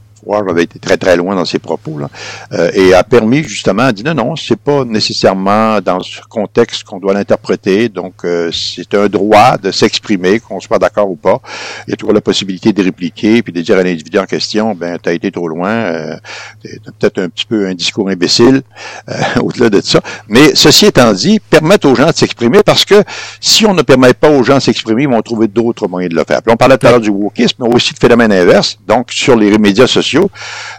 Avait 0.49 0.63
été 0.63 0.79
très 0.79 0.97
très 0.97 1.15
loin 1.15 1.35
dans 1.35 1.45
ses 1.45 1.59
propos 1.59 1.99
là, 1.99 2.09
euh, 2.53 2.71
et 2.73 2.93
a 2.93 3.03
permis 3.03 3.43
justement 3.43 3.83
à 3.83 3.91
dire 3.91 4.05
non 4.05 4.13
non 4.13 4.35
c'est 4.35 4.59
pas 4.59 4.85
nécessairement 4.85 5.81
dans 5.81 6.01
ce 6.01 6.21
contexte 6.29 6.83
qu'on 6.83 6.99
doit 6.99 7.13
l'interpréter 7.13 7.89
donc 7.89 8.13
euh, 8.23 8.51
c'est 8.51 8.93
un 8.93 9.07
droit 9.07 9.57
de 9.57 9.71
s'exprimer 9.71 10.39
qu'on 10.39 10.59
soit 10.59 10.79
d'accord 10.79 11.09
ou 11.09 11.15
pas 11.15 11.41
il 11.87 11.91
y 11.91 11.93
a 11.93 11.97
toujours 11.97 12.13
la 12.13 12.21
possibilité 12.21 12.73
de 12.73 12.83
répliquer 12.83 13.41
puis 13.43 13.53
de 13.53 13.61
dire 13.61 13.77
à 13.77 13.83
l'individu 13.83 14.17
en 14.17 14.25
question 14.25 14.75
ben 14.75 14.97
t'as 15.01 15.13
été 15.13 15.31
trop 15.31 15.47
loin 15.47 15.69
euh, 15.69 16.15
t'as 16.63 16.91
peut-être 16.99 17.19
un 17.19 17.29
petit 17.29 17.45
peu 17.45 17.67
un 17.67 17.73
discours 17.73 18.09
imbécile 18.09 18.61
euh, 19.09 19.13
au-delà 19.41 19.69
de 19.69 19.81
ça. 19.81 20.01
Mais 20.27 20.55
ceci 20.55 20.85
étant 20.85 21.13
dit 21.13 21.39
permettre 21.39 21.87
aux 21.87 21.95
gens 21.95 22.07
de 22.07 22.15
s'exprimer 22.15 22.61
parce 22.63 22.85
que 22.85 23.03
si 23.39 23.65
on 23.65 23.73
ne 23.73 23.81
permet 23.81 24.13
pas 24.13 24.29
aux 24.29 24.43
gens 24.43 24.55
de 24.55 24.61
s'exprimer 24.61 25.03
ils 25.03 25.09
vont 25.09 25.21
trouver 25.21 25.47
d'autres 25.47 25.87
moyens 25.87 26.13
de 26.13 26.17
le 26.17 26.23
faire. 26.27 26.41
Puis 26.41 26.51
on 26.51 26.57
parlait 26.57 26.77
tout 26.77 26.87
à 26.87 26.91
l'heure 26.91 26.99
du 26.99 27.09
wokisme 27.09 27.63
mais 27.63 27.73
aussi 27.73 27.93
de 27.93 27.99
phénomène 27.99 28.31
inverse 28.31 28.79
donc 28.87 29.11
sur 29.11 29.35
les 29.35 29.57
médias 29.57 29.87
sociaux 29.87 30.08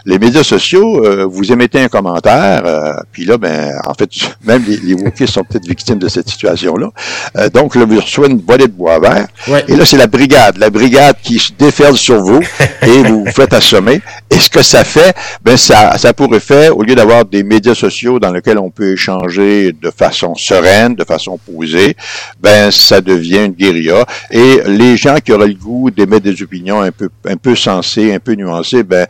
les 0.05 0.19
médias 0.19 0.43
sociaux, 0.43 1.05
euh, 1.05 1.25
vous 1.25 1.51
émettez 1.51 1.79
un 1.79 1.87
commentaire, 1.87 2.63
euh, 2.65 2.93
puis 3.11 3.25
là, 3.25 3.37
ben, 3.37 3.73
en 3.85 3.93
fait, 3.93 4.09
même 4.43 4.63
les, 4.67 4.77
les 4.77 5.27
sont 5.27 5.43
peut-être 5.43 5.67
victimes 5.67 5.99
de 5.99 6.07
cette 6.07 6.29
situation-là. 6.29 6.89
Euh, 7.37 7.49
donc, 7.49 7.75
là, 7.75 7.85
vous 7.85 7.99
recevez 7.99 8.27
une 8.27 8.41
volée 8.41 8.67
de 8.67 8.71
bois 8.71 8.99
vert. 8.99 9.27
Et 9.67 9.75
là, 9.75 9.85
c'est 9.85 9.97
la 9.97 10.07
brigade, 10.07 10.57
la 10.57 10.69
brigade 10.69 11.15
qui 11.21 11.39
se 11.39 11.51
déferle 11.53 11.95
sur 11.95 12.21
vous 12.21 12.41
et 12.81 13.03
vous 13.03 13.25
vous 13.25 13.31
faites 13.31 13.53
assommer. 13.53 14.01
Et 14.29 14.39
ce 14.39 14.49
que 14.49 14.61
ça 14.61 14.83
fait, 14.83 15.15
ben, 15.43 15.57
ça, 15.57 15.97
ça 15.97 16.13
pour 16.13 16.33
effet, 16.35 16.69
au 16.69 16.83
lieu 16.83 16.95
d'avoir 16.95 17.25
des 17.25 17.43
médias 17.43 17.75
sociaux 17.75 18.19
dans 18.19 18.31
lesquels 18.31 18.57
on 18.57 18.69
peut 18.69 18.93
échanger 18.93 19.73
de 19.73 19.91
façon 19.91 20.35
sereine, 20.35 20.95
de 20.95 21.03
façon 21.03 21.37
posée, 21.37 21.95
ben, 22.41 22.71
ça 22.71 23.01
devient 23.01 23.45
une 23.45 23.53
guérilla. 23.53 24.05
Et 24.31 24.61
les 24.65 24.97
gens 24.97 25.17
qui 25.23 25.31
auraient 25.31 25.47
le 25.47 25.53
goût 25.53 25.91
d'émettre 25.91 26.23
des 26.23 26.41
opinions 26.41 26.81
un 26.81 26.91
peu, 26.91 27.09
un 27.25 27.37
peu 27.37 27.55
sensées, 27.55 28.13
un 28.13 28.19
peu 28.19 28.33
nuancées, 28.33 28.83
ben, 28.83 29.05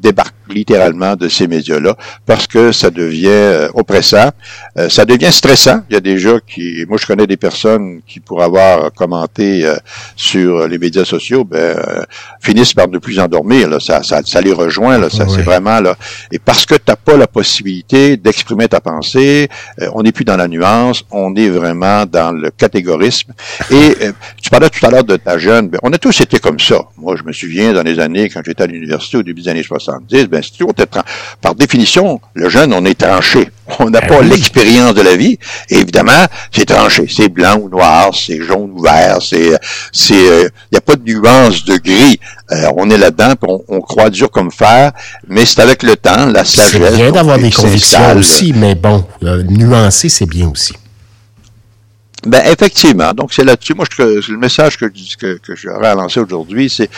débarque 0.00 0.34
littéralement 0.52 1.16
de 1.16 1.28
ces 1.28 1.46
médias-là 1.46 1.96
parce 2.26 2.46
que 2.46 2.72
ça 2.72 2.90
devient 2.90 3.28
euh, 3.28 3.68
oppressant, 3.74 4.30
euh, 4.78 4.88
ça 4.88 5.04
devient 5.04 5.32
stressant. 5.32 5.80
Il 5.88 5.94
y 5.94 5.96
a 5.96 6.00
des 6.00 6.18
gens 6.18 6.38
qui, 6.46 6.84
moi 6.88 6.98
je 7.00 7.06
connais 7.06 7.26
des 7.26 7.36
personnes 7.36 8.00
qui 8.06 8.20
pour 8.20 8.42
avoir 8.42 8.92
commenté 8.92 9.64
euh, 9.64 9.76
sur 10.16 10.66
les 10.68 10.78
médias 10.78 11.04
sociaux, 11.04 11.44
ben 11.44 11.76
finissent 12.40 12.74
par 12.74 12.88
ne 12.88 12.98
plus 12.98 13.18
endormir. 13.20 13.68
Là, 13.68 13.80
ça, 13.80 14.02
ça, 14.02 14.22
ça 14.24 14.40
les 14.40 14.52
rejoint. 14.52 14.98
Là, 14.98 15.10
ça, 15.10 15.26
c'est 15.28 15.42
vraiment 15.42 15.80
là. 15.80 15.96
Et 16.32 16.38
parce 16.38 16.66
que 16.66 16.74
t'as 16.74 16.96
pas 16.96 17.16
la 17.16 17.26
possibilité 17.26 18.16
d'exprimer 18.16 18.68
ta 18.68 18.80
pensée, 18.80 19.48
on 19.94 20.02
n'est 20.02 20.12
plus 20.12 20.24
dans 20.24 20.36
la 20.36 20.48
nuance, 20.48 21.04
on 21.10 21.34
est 21.36 21.48
vraiment 21.48 22.06
dans 22.06 22.32
le 22.32 22.50
catégorisme. 22.50 23.32
Et 23.70 23.96
tu 24.42 24.50
parlais 24.50 24.70
tout 24.70 24.84
à 24.84 24.90
l'heure 24.90 25.04
de 25.04 25.16
ta 25.16 25.38
jeune, 25.38 25.68
ben, 25.68 25.78
on 25.82 25.92
a 25.92 25.98
tous 25.98 26.20
été 26.20 26.38
comme 26.38 26.58
ça. 26.58 26.82
Moi, 26.96 27.16
je 27.16 27.22
me 27.22 27.32
souviens 27.32 27.72
dans 27.72 27.82
les 27.82 27.98
années 27.98 28.28
quand 28.28 28.40
j'étais 28.44 28.62
à 28.62 28.66
l'université 28.66 29.18
au 29.18 29.22
début 29.22 29.42
des 29.42 29.48
années 29.48 29.62
70, 29.62 30.26
ben, 30.26 30.39
par 31.40 31.54
définition, 31.54 32.20
le 32.34 32.48
jeune, 32.48 32.72
on 32.72 32.84
est 32.84 32.98
tranché. 32.98 33.50
On 33.78 33.88
n'a 33.88 34.00
ben 34.00 34.08
pas 34.08 34.22
l'expérience 34.22 34.94
de 34.94 35.02
la 35.02 35.16
vie. 35.16 35.38
évidemment, 35.68 36.26
c'est 36.50 36.64
tranché. 36.64 37.06
C'est 37.08 37.28
blanc 37.28 37.56
ou 37.56 37.68
noir, 37.68 38.10
c'est 38.12 38.42
jaune 38.42 38.72
ou 38.74 38.82
vert, 38.82 39.18
c'est, 39.22 39.52
c'est, 39.92 40.14
il 40.14 40.28
euh, 40.28 40.48
n'y 40.72 40.78
a 40.78 40.80
pas 40.80 40.96
de 40.96 41.04
nuance 41.04 41.64
de 41.64 41.76
gris. 41.76 42.18
Euh, 42.50 42.68
on 42.76 42.90
est 42.90 42.98
là-dedans, 42.98 43.34
on, 43.46 43.62
on, 43.68 43.80
croit 43.80 44.10
dur 44.10 44.30
comme 44.30 44.50
fer, 44.50 44.92
mais 45.28 45.46
c'est 45.46 45.60
avec 45.60 45.84
le 45.84 45.96
temps, 45.96 46.26
la 46.26 46.44
sagesse. 46.44 46.72
C'est 46.72 46.96
bien 46.96 47.12
d'avoir 47.12 47.38
des 47.38 47.52
convictions 47.52 48.16
aussi, 48.16 48.52
mais 48.52 48.74
bon, 48.74 49.04
nuancer, 49.22 50.08
c'est 50.08 50.26
bien 50.26 50.48
aussi. 50.48 50.74
Ben 52.26 52.42
effectivement. 52.46 53.12
Donc 53.14 53.32
c'est 53.32 53.44
là-dessus. 53.44 53.74
Moi, 53.74 53.86
je, 53.90 54.32
le 54.32 54.38
message 54.38 54.76
que, 54.76 54.86
que, 54.86 55.38
que 55.38 55.56
j'aurais 55.56 55.88
à 55.88 55.94
lancer 55.94 56.20
aujourd'hui, 56.20 56.68
c'est 56.68 56.90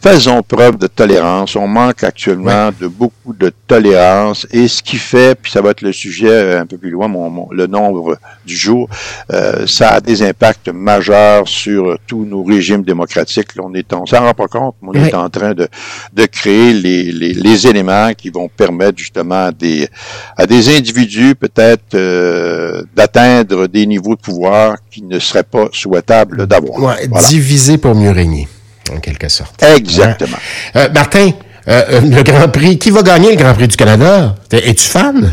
faisons 0.00 0.42
preuve 0.42 0.78
de 0.78 0.86
tolérance. 0.86 1.56
On 1.56 1.68
manque 1.68 2.04
actuellement 2.04 2.70
de 2.78 2.86
beaucoup 2.86 3.32
de 3.32 3.52
tolérance. 3.66 4.46
Et 4.50 4.66
ce 4.68 4.82
qui 4.82 4.96
fait, 4.96 5.34
puis 5.34 5.52
ça 5.52 5.60
va 5.60 5.70
être 5.70 5.82
le 5.82 5.92
sujet 5.92 6.30
euh, 6.30 6.60
un 6.60 6.66
peu 6.66 6.78
plus 6.78 6.90
loin, 6.90 7.08
mon, 7.08 7.48
le 7.50 7.66
nombre 7.66 8.18
du 8.46 8.56
jour, 8.56 8.88
euh, 9.32 9.66
ça 9.66 9.90
a 9.90 10.00
des 10.00 10.22
impacts 10.22 10.68
majeurs 10.68 11.46
sur 11.46 11.98
tous 12.06 12.24
nos 12.24 12.42
régimes 12.42 12.82
démocratiques. 12.82 13.54
Là, 13.56 13.62
on 13.66 13.74
est, 13.74 13.92
on 13.92 14.06
s'en 14.06 14.20
rend 14.20 14.34
pas 14.34 14.48
compte, 14.48 14.76
mais 14.82 14.88
on 14.88 14.94
est 14.94 15.14
en 15.14 15.28
train 15.28 15.54
de, 15.54 15.68
de 16.12 16.26
créer 16.26 16.72
les, 16.72 17.12
les, 17.12 17.34
les, 17.34 17.66
éléments 17.66 18.12
qui 18.14 18.30
vont 18.30 18.48
permettre 18.48 18.98
justement 18.98 19.46
à 19.46 19.52
des, 19.52 19.88
à 20.36 20.46
des 20.46 20.74
individus 20.74 21.34
peut-être 21.34 21.94
euh, 21.94 22.82
d'atteindre 22.94 23.66
des 23.66 23.86
niveaux 23.86 24.14
de 24.14 24.20
pouvoir 24.20 24.76
qui 24.90 25.02
ne 25.02 25.18
seraient 25.18 25.42
pas 25.42 25.66
souhaitables 25.72 26.46
d'avoir. 26.46 26.80
Ouais, 26.80 27.08
Diviser 27.28 27.76
pour 27.76 27.94
mieux 27.94 28.10
régner 28.10 28.48
en 28.92 29.00
quelque 29.00 29.28
sorte. 29.28 29.62
Exactement. 29.62 30.36
Euh, 30.76 30.88
Martin, 30.92 31.30
euh, 31.68 31.82
euh, 31.90 32.00
le 32.00 32.22
Grand 32.22 32.48
Prix, 32.48 32.78
qui 32.78 32.90
va 32.90 33.02
gagner 33.02 33.30
le 33.30 33.36
Grand 33.36 33.54
Prix 33.54 33.68
du 33.68 33.76
Canada? 33.76 34.34
Es-tu 34.50 34.84
fan? 34.84 35.32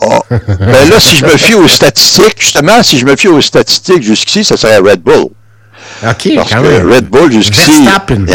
Oh. 0.00 0.20
ben 0.30 0.90
là, 0.90 1.00
si 1.00 1.16
je 1.16 1.24
me 1.24 1.36
fie 1.36 1.54
aux 1.54 1.68
statistiques, 1.68 2.36
justement, 2.38 2.82
si 2.82 2.98
je 2.98 3.06
me 3.06 3.16
fie 3.16 3.28
aux 3.28 3.40
statistiques 3.40 4.02
jusqu'ici, 4.02 4.44
ça 4.44 4.56
serait 4.56 4.78
Red 4.78 5.00
Bull. 5.00 5.30
OK, 6.06 6.28
Parce 6.34 6.50
que 6.50 6.94
Red 6.94 7.06
Bull 7.06 7.32
jusqu'ici. 7.32 7.84
Verstappen. 7.84 8.26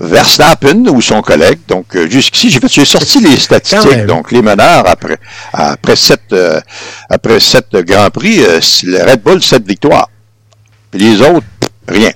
Verstappen 0.00 0.88
ou 0.88 1.00
son 1.00 1.22
collègue. 1.22 1.60
Donc, 1.68 1.96
jusqu'ici, 2.08 2.50
j'ai 2.50 2.58
fait, 2.58 2.68
j'ai 2.68 2.84
sorti 2.84 3.20
les 3.20 3.36
statistiques. 3.36 4.06
Donc, 4.06 4.32
les 4.32 4.42
meneurs 4.42 4.88
après, 4.88 5.18
après 5.52 5.94
sept, 5.94 6.34
après 7.08 7.38
sept 7.38 7.70
Grands 7.72 8.10
Prix, 8.10 8.38
le 8.38 9.08
Red 9.08 9.22
Bull, 9.22 9.40
sept 9.40 9.64
victoires. 9.64 10.08
Puis 10.90 11.00
les 11.00 11.20
autres, 11.20 11.46
rien. 11.88 12.10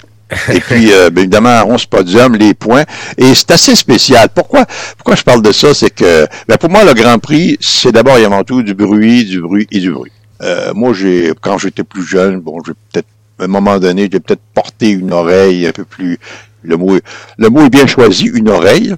Et 0.53 0.61
puis, 0.61 0.93
euh, 0.93 1.11
bien 1.11 1.23
évidemment, 1.23 1.63
11 1.67 1.87
podiums, 1.87 2.35
les 2.35 2.55
points. 2.55 2.85
Et 3.17 3.35
c'est 3.35 3.51
assez 3.53 3.77
spécial. 3.77 4.29
Pourquoi, 4.35 4.65
pourquoi 4.97 5.15
je 5.15 5.23
parle 5.23 5.43
de 5.43 5.53
ça? 5.53 5.73
C'est 5.75 5.91
que, 5.91 6.27
ben 6.49 6.57
pour 6.57 6.71
moi, 6.71 6.85
le 6.85 6.95
Grand 6.95 7.19
Prix, 7.19 7.57
c'est 7.61 7.93
d'abord 7.93 8.19
et 8.19 8.25
avant 8.25 8.43
tout 8.43 8.63
du 8.63 8.75
bruit, 8.75 9.25
du 9.25 9.41
bruit 9.41 9.67
et 9.71 9.79
du 9.79 9.93
bruit. 9.93 10.13
Euh, 10.43 10.73
moi, 10.75 10.93
j'ai, 10.93 11.33
quand 11.41 11.59
j'étais 11.59 11.85
plus 11.85 12.07
jeune, 12.07 12.41
bon, 12.41 12.59
j'ai 12.67 12.73
peut-être, 12.73 13.09
à 13.39 13.45
un 13.45 13.49
moment 13.49 13.79
donné, 13.79 14.09
j'ai 14.11 14.21
peut-être 14.21 14.43
porté 14.55 14.91
une 14.91 15.13
oreille 15.13 15.67
un 15.67 15.73
peu 15.73 15.85
plus, 15.85 16.19
le 16.67 16.77
mot, 16.77 16.99
le 17.39 17.49
mot 17.49 17.67
est 17.67 17.71
bien 17.71 17.87
choisi, 17.87 18.27
une 18.27 18.49
oreille. 18.49 18.95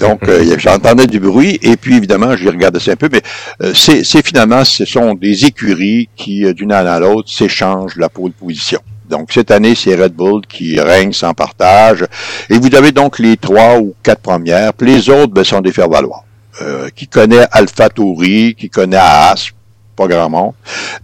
Donc, 0.00 0.28
euh, 0.28 0.56
j'entendais 0.58 1.06
du 1.06 1.20
bruit 1.20 1.58
et 1.62 1.76
puis 1.76 1.96
évidemment, 1.96 2.36
je 2.36 2.48
regardais 2.48 2.80
ça 2.80 2.92
un 2.92 2.96
peu, 2.96 3.08
mais 3.12 3.22
euh, 3.62 3.72
c'est 3.74 4.26
finalement, 4.26 4.64
ce 4.64 4.84
sont 4.84 5.14
des 5.14 5.44
écuries 5.44 6.08
qui, 6.16 6.44
euh, 6.44 6.54
d'une 6.54 6.72
année 6.72 6.88
à 6.88 7.00
l'autre, 7.00 7.30
s'échangent 7.30 7.96
la 7.96 8.08
pole 8.08 8.32
position. 8.32 8.80
Donc, 9.12 9.30
cette 9.30 9.50
année, 9.50 9.74
c'est 9.74 9.94
Red 9.94 10.14
Bull 10.14 10.40
qui 10.48 10.80
règne 10.80 11.12
sans 11.12 11.34
partage. 11.34 12.06
Et 12.48 12.58
vous 12.58 12.74
avez 12.74 12.92
donc 12.92 13.18
les 13.18 13.36
trois 13.36 13.78
ou 13.78 13.94
quatre 14.02 14.22
premières. 14.22 14.72
Puis 14.72 14.86
les 14.90 15.10
autres, 15.10 15.34
ben, 15.34 15.44
sont 15.44 15.60
des 15.60 15.70
faire-valoir. 15.70 16.24
Euh, 16.62 16.88
qui 16.94 17.06
connaît 17.08 17.44
Alpha 17.52 17.90
Tauri, 17.90 18.54
qui 18.54 18.70
connaît 18.70 18.96
Haas, 18.96 19.50
pas 19.94 20.06
grand 20.06 20.30
monde. 20.30 20.52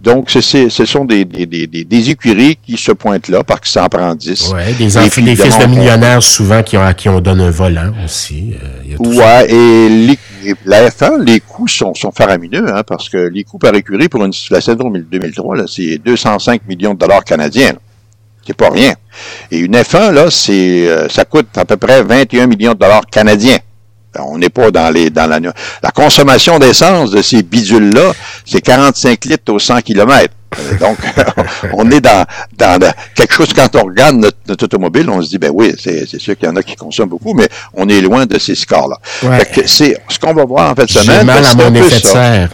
Donc, 0.01 0.31
ce 0.31 0.85
sont 0.85 1.05
des, 1.05 1.23
des, 1.23 1.45
des, 1.45 1.67
des, 1.67 2.09
écuries 2.09 2.57
qui 2.65 2.77
se 2.77 2.91
pointent 2.91 3.27
là 3.27 3.43
parce 3.43 3.61
que 3.61 3.67
ça 3.67 3.83
en 3.83 3.89
prend 3.89 4.15
10. 4.15 4.53
Ouais, 4.53 4.73
des, 4.73 4.97
enfants, 4.97 5.21
des 5.21 5.35
fils 5.35 5.59
de 5.59 5.65
millionnaires 5.67 6.23
souvent 6.23 6.63
qui 6.63 6.77
ont, 6.77 6.81
à 6.81 6.95
qui 6.95 7.09
on 7.09 7.21
donne 7.21 7.41
un 7.41 7.51
volant 7.51 7.93
aussi. 8.03 8.55
Euh, 8.63 8.97
ouais, 8.97 9.51
et 9.51 9.89
les, 9.89 10.55
la 10.65 10.89
F1, 10.89 11.23
les 11.23 11.41
coûts 11.41 11.67
sont, 11.67 11.93
sont 11.93 12.11
faramineux, 12.11 12.65
hein, 12.73 12.81
parce 12.87 13.07
que 13.07 13.17
les 13.17 13.43
coûts 13.43 13.59
par 13.59 13.75
écurie 13.75 14.09
pour 14.09 14.25
une, 14.25 14.33
la 14.49 14.61
saison 14.61 14.89
2003, 14.89 15.67
c'est 15.67 15.99
205 16.03 16.67
millions 16.67 16.95
de 16.95 16.99
dollars 16.99 17.23
canadiens. 17.23 17.73
C'est 18.45 18.55
pas 18.55 18.69
rien. 18.69 18.93
Et 19.51 19.59
une 19.59 19.75
F1, 19.75 20.11
là, 20.11 20.31
c'est, 20.31 20.87
euh, 20.87 21.07
ça 21.09 21.25
coûte 21.25 21.55
à 21.55 21.65
peu 21.65 21.77
près 21.77 22.01
21 22.01 22.47
millions 22.47 22.73
de 22.73 22.79
dollars 22.79 23.05
canadiens. 23.11 23.59
Ben, 24.13 24.23
on 24.25 24.39
n'est 24.39 24.49
pas 24.49 24.71
dans 24.71 24.89
les 24.89 25.11
dans 25.11 25.27
la 25.27 25.39
la 25.39 25.91
consommation 25.91 26.57
d'essence 26.57 27.11
de 27.11 27.21
ces 27.21 27.43
bidules-là, 27.43 28.13
c'est 28.43 28.61
45 28.61 29.23
litres 29.25 29.53
au 29.53 29.59
100 29.59 29.81
km. 29.81 30.33
Euh, 30.57 30.77
donc, 30.79 30.97
on 31.73 31.89
est 31.91 32.01
dans, 32.01 32.25
dans 32.57 32.91
quelque 33.13 33.33
chose, 33.33 33.53
quand 33.53 33.75
on 33.75 33.85
regarde 33.85 34.15
notre, 34.15 34.63
automobile, 34.63 35.09
on 35.09 35.21
se 35.21 35.29
dit, 35.29 35.37
ben 35.37 35.51
oui, 35.53 35.75
c'est 35.77 36.07
sûr 36.07 36.35
qu'il 36.35 36.49
y 36.49 36.51
en 36.51 36.55
a 36.55 36.63
qui 36.63 36.75
consomment 36.75 37.09
beaucoup, 37.09 37.33
mais 37.35 37.47
on 37.75 37.87
est 37.87 38.01
loin 38.01 38.25
de 38.25 38.39
ces 38.39 38.55
scores-là. 38.55 38.97
C'est 39.65 40.01
ce 40.07 40.19
qu'on 40.19 40.33
va 40.33 40.45
voir 40.45 40.71
en 40.71 40.75
fait 40.75 40.89
semaine. 40.89 41.25
mal 41.25 41.45
à 41.45 41.53
mon 41.53 41.73
effet 41.75 41.99
de 41.99 42.07
serre. 42.07 42.49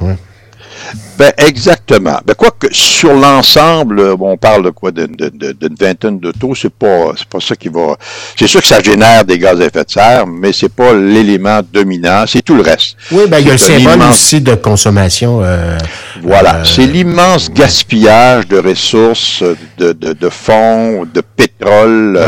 Ben 1.18 1.32
exactement. 1.38 2.20
Ben 2.26 2.34
quoi 2.34 2.52
que 2.52 2.68
sur 2.72 3.14
l'ensemble, 3.14 4.00
euh, 4.00 4.16
on 4.20 4.38
parle 4.38 4.64
de 4.64 4.70
quoi? 4.70 4.92
D'une 4.92 5.16
de, 5.16 5.30
de, 5.30 5.70
vingtaine 5.80 6.20
d'autos, 6.20 6.56
c'est 6.56 6.74
pas 6.74 7.14
c'est 7.18 7.28
pas 7.28 7.40
ça 7.40 7.56
qui 7.56 7.70
va. 7.70 7.96
C'est 8.38 8.48
sûr 8.48 8.62
que 8.62 8.68
ça 8.68 8.82
génère 8.82 9.24
des 9.24 9.40
gaz 9.40 9.60
à 9.62 9.66
effet 9.66 9.86
de 9.86 9.92
serre, 9.92 10.28
mais 10.28 10.52
c'est 10.52 10.70
pas 10.70 10.94
l'élément 10.94 11.62
dominant, 11.72 12.26
c'est 12.28 12.42
tout 12.42 12.56
le 12.56 12.62
reste. 12.62 12.98
Oui, 13.12 13.24
ben 13.28 13.40
il 13.40 13.48
y 13.48 13.52
a 13.52 13.54
un 13.54 13.58
symbole 13.58 14.02
aussi 14.10 14.42
de 14.42 14.56
consommation. 14.56 15.40
Euh, 15.42 15.78
voilà, 16.22 16.58
euh, 16.58 16.64
c'est 16.66 16.86
l'immense 16.86 17.50
gaspillage 17.50 18.48
de 18.48 18.58
ressources, 18.58 19.42
de, 19.78 19.94
de, 19.94 20.14
de 20.14 20.30
fonds, 20.30 21.06
de 21.06 21.22
pétrole, 21.22 22.20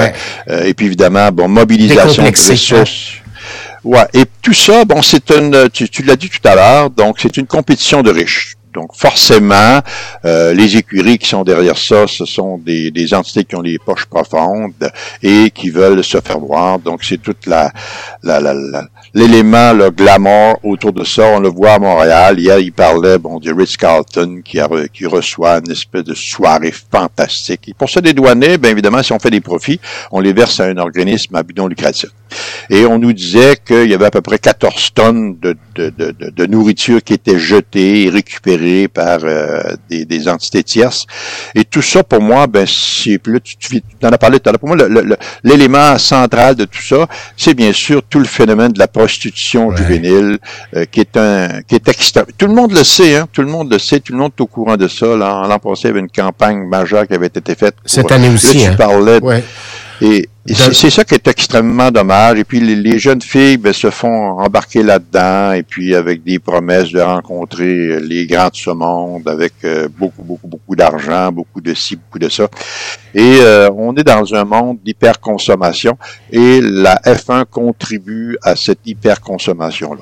et 0.48 0.74
puis 0.74 0.86
évidemment, 0.86 1.30
bon, 1.32 1.50
mobilisation 1.50 2.24
de 2.24 2.28
hein. 2.28 2.32
ressources. 2.32 3.17
Ouais, 3.84 4.08
et 4.14 4.26
tout 4.42 4.54
ça, 4.54 4.86
bon, 4.86 5.02
c'est 5.02 5.30
une, 5.32 5.70
tu, 5.72 5.88
tu 5.90 6.04
l'as 6.04 6.16
dit 6.16 6.30
tout 6.30 6.46
à 6.48 6.56
l'heure, 6.56 6.90
donc 6.90 7.20
c'est 7.20 7.38
une 7.38 7.48
compétition 7.48 8.02
de 8.02 8.12
riches. 8.12 8.57
Donc 8.78 8.94
forcément, 8.94 9.80
euh, 10.24 10.54
les 10.54 10.78
écuries 10.78 11.18
qui 11.18 11.28
sont 11.28 11.44
derrière 11.44 11.80
ça, 11.80 12.06
ce 12.06 12.26
sont 12.26 12.60
des, 12.60 12.92
des, 12.92 13.12
entités 13.16 13.44
qui 13.44 13.56
ont 13.56 13.62
les 13.62 13.80
poches 13.80 14.06
profondes 14.06 14.92
et 15.24 15.50
qui 15.50 15.72
veulent 15.72 16.04
se 16.04 16.20
faire 16.22 16.38
voir. 16.38 16.78
Donc 16.78 17.04
c'est 17.04 17.18
toute 17.18 17.48
la, 17.48 17.72
la, 18.22 18.40
la, 18.40 18.54
l'élément, 19.16 19.74
le 19.74 19.90
glamour 19.90 20.60
autour 20.64 20.94
de 20.94 21.04
ça. 21.04 21.24
On 21.24 21.40
le 21.40 21.50
voit 21.50 21.72
à 21.72 21.80
Montréal. 21.80 22.40
Hier, 22.40 22.60
il 22.60 22.72
parlait 22.72 23.18
bon 23.18 23.40
du 23.40 23.52
Ritz 23.52 23.78
Carlton 23.78 24.42
qui, 24.46 24.60
qui 24.94 25.08
reçoit 25.08 25.58
une 25.58 25.72
espèce 25.72 26.04
de 26.04 26.14
soirée 26.14 26.72
fantastique. 26.72 27.70
Et 27.70 27.74
pour 27.74 27.90
se 27.90 28.00
dédouaner, 28.00 28.60
bien 28.60 28.70
évidemment, 28.70 29.02
si 29.02 29.12
on 29.12 29.18
fait 29.18 29.32
des 29.32 29.42
profits, 29.42 29.80
on 30.12 30.20
les 30.20 30.34
verse 30.34 30.60
à 30.60 30.66
un 30.66 30.78
organisme 30.78 31.34
à 31.36 31.42
but 31.42 31.58
non 31.58 31.66
lucratif. 31.66 32.10
Et 32.70 32.86
on 32.86 33.00
nous 33.00 33.14
disait 33.14 33.56
qu'il 33.66 33.90
y 33.90 33.94
avait 33.96 34.06
à 34.06 34.12
peu 34.12 34.22
près 34.22 34.38
14 34.38 34.92
tonnes 34.94 35.38
de, 35.40 35.56
de, 35.76 35.90
de, 35.90 36.12
de 36.12 36.46
nourriture 36.46 37.02
qui 37.02 37.14
était 37.14 37.40
jetée 37.40 38.04
et 38.04 38.10
récupérée 38.10 38.67
par 38.88 39.20
euh, 39.24 39.62
des, 39.90 40.28
entités 40.28 40.64
tierces. 40.64 41.06
Et 41.56 41.64
tout 41.64 41.82
ça, 41.82 42.04
pour 42.04 42.22
moi, 42.22 42.48
ben, 42.48 42.66
c'est 42.68 43.18
plus 43.18 43.40
tu, 43.42 43.56
tu, 43.58 43.82
en 44.04 44.10
as 44.10 44.18
parlé 44.18 44.40
tout 44.40 44.50
à 44.50 44.52
l'heure. 44.52 44.60
Pour 44.60 44.76
moi, 44.76 44.78
l'élément 45.44 45.98
central 45.98 46.56
de 46.56 46.66
tout 46.66 46.82
ça, 46.82 47.08
c'est 47.36 47.54
bien 47.54 47.74
sûr 47.74 48.02
tout 48.10 48.20
le 48.20 48.26
phénomène 48.26 48.72
de 48.72 48.80
la 48.80 48.88
prostitution 48.88 49.76
juvénile, 49.76 50.38
euh, 50.76 50.86
qui 50.86 51.00
est 51.02 51.18
un, 51.18 51.62
qui 51.68 51.76
est 51.76 51.88
extrême. 51.88 52.26
Tout 52.38 52.48
le 52.48 52.54
monde 52.54 52.72
le 52.72 52.84
sait, 52.84 53.16
hein. 53.16 53.28
Tout 53.32 53.42
le 53.42 53.50
monde 53.50 53.72
le 53.72 53.80
sait. 53.80 54.00
Tout 54.00 54.14
le 54.14 54.20
monde 54.20 54.32
est 54.38 54.42
au 54.42 54.48
courant 54.48 54.78
de 54.78 54.88
ça. 54.88 55.06
L'an 55.16 55.60
passé, 55.60 55.84
il 55.84 55.88
y 55.88 55.90
avait 55.92 56.00
une 56.00 56.10
campagne 56.10 56.68
majeure 56.68 57.08
qui 57.08 57.14
avait 57.14 57.28
été 57.28 57.56
faite. 57.56 57.76
Cette 57.86 58.12
année 58.12 58.30
aussi. 58.30 58.58
Là, 58.58 58.64
tu 58.64 58.70
hein. 58.70 58.76
parlais. 58.78 59.20
Et, 60.02 60.30
c'est 60.54 60.90
ça 60.90 61.04
qui 61.04 61.14
est 61.16 61.28
extrêmement 61.28 61.92
dommage. 61.92 62.40
Et 62.40 62.44
puis 62.44 62.60
les, 62.60 63.00
jeunes 63.00 63.22
filles 63.22 63.58
ben, 63.58 63.74
se 63.74 63.90
font 63.90 64.40
embarquer 64.40 64.84
là-dedans, 64.84 65.52
et 65.52 65.64
puis 65.64 65.94
avec 65.94 66.24
des 66.24 66.40
promesses 66.40 66.92
de 66.92 67.02
rencontrer 67.02 68.00
les 68.00 68.26
grands 68.26 68.50
de 68.50 68.56
ce 68.56 68.70
monde, 68.70 69.28
avec 69.28 69.54
euh, 69.64 69.88
beaucoup, 69.90 70.24
beaucoup, 70.24 70.48
beaucoup 70.48 70.76
d'argent, 70.76 71.32
beaucoup 71.32 71.62
de 71.62 71.74
ci, 71.74 71.96
beaucoup 71.96 72.20
de 72.20 72.30
ça. 72.30 72.48
Et 73.14 73.40
euh, 73.42 73.70
on 73.76 73.96
est 73.96 74.04
dans 74.04 74.34
un 74.34 74.46
monde 74.46 74.80
d'hyperconsommation, 74.84 75.98
et 76.32 76.62
la 76.62 76.96
F1 77.06 77.46
contribue 77.46 78.38
à 78.42 78.56
cette 78.56 78.80
hyperconsommation-là. 78.86 80.02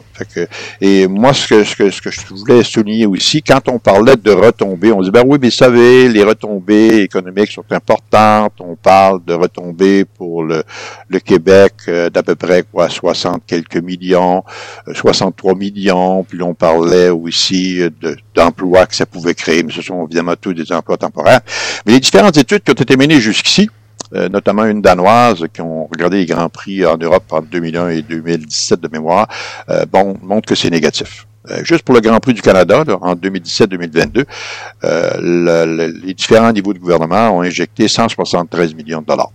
Et 0.81 1.07
moi, 1.07 1.33
ce 1.33 1.47
que, 1.47 1.63
ce, 1.63 1.75
que, 1.75 1.89
ce 1.89 2.01
que 2.01 2.11
je 2.11 2.21
voulais 2.33 2.63
souligner 2.63 3.05
aussi, 3.05 3.41
quand 3.41 3.67
on 3.69 3.79
parlait 3.79 4.15
de 4.15 4.31
retombées, 4.31 4.91
on 4.91 5.01
dit, 5.01 5.11
ben 5.11 5.23
oui, 5.25 5.37
mais 5.41 5.47
vous 5.47 5.55
savez, 5.55 6.09
les 6.09 6.23
retombées 6.23 7.01
économiques 7.01 7.51
sont 7.51 7.65
importantes, 7.71 8.53
on 8.59 8.75
parle 8.75 9.23
de 9.25 9.33
retombées 9.33 10.05
pour 10.05 10.34
le, 10.43 10.63
Québec 11.19 11.73
euh, 11.87 12.09
d'à 12.09 12.23
peu 12.23 12.35
près 12.35 12.63
quoi 12.63 12.89
60 12.89 13.43
quelques 13.45 13.77
millions, 13.77 14.43
63 14.93 15.51
euh, 15.51 15.55
millions, 15.55 16.23
puis 16.23 16.41
on 16.41 16.53
parlait 16.53 17.09
aussi 17.09 17.81
d'emplois 18.35 18.85
que 18.85 18.95
ça 18.95 19.05
pouvait 19.05 19.33
créer, 19.33 19.63
mais 19.63 19.71
ce 19.71 19.81
sont 19.81 20.05
évidemment 20.05 20.35
tous 20.39 20.53
des 20.53 20.71
emplois 20.71 20.97
temporaires. 20.97 21.41
Mais 21.85 21.93
les 21.93 21.99
différentes 21.99 22.37
études 22.37 22.63
qui 22.63 22.71
ont 22.71 22.75
été 22.75 22.97
menées 22.97 23.19
jusqu'ici, 23.19 23.69
euh, 24.13 24.29
notamment 24.29 24.65
une 24.65 24.81
danoise 24.81 25.45
qui 25.51 25.61
ont 25.61 25.87
regardé 25.87 26.17
les 26.17 26.25
grands 26.25 26.49
prix 26.49 26.85
en 26.85 26.97
Europe 26.97 27.23
en 27.31 27.41
2001 27.41 27.89
et 27.89 28.01
2017 28.01 28.79
de 28.79 28.87
mémoire, 28.87 29.27
bon, 29.91 30.17
montrent 30.21 30.47
que 30.47 30.55
c'est 30.55 30.69
négatif. 30.69 31.25
juste 31.63 31.83
pour 31.83 31.95
le 31.95 32.01
Grand 32.01 32.19
Prix 32.19 32.33
du 32.33 32.41
Canada, 32.41 32.83
en 33.01 33.15
2017-2022, 33.15 34.25
les 36.03 36.13
différents 36.13 36.51
niveaux 36.51 36.73
de 36.73 36.79
gouvernement 36.79 37.37
ont 37.37 37.41
injecté 37.41 37.87
173 37.87 38.75
millions 38.75 39.01
de 39.01 39.07
dollars 39.07 39.31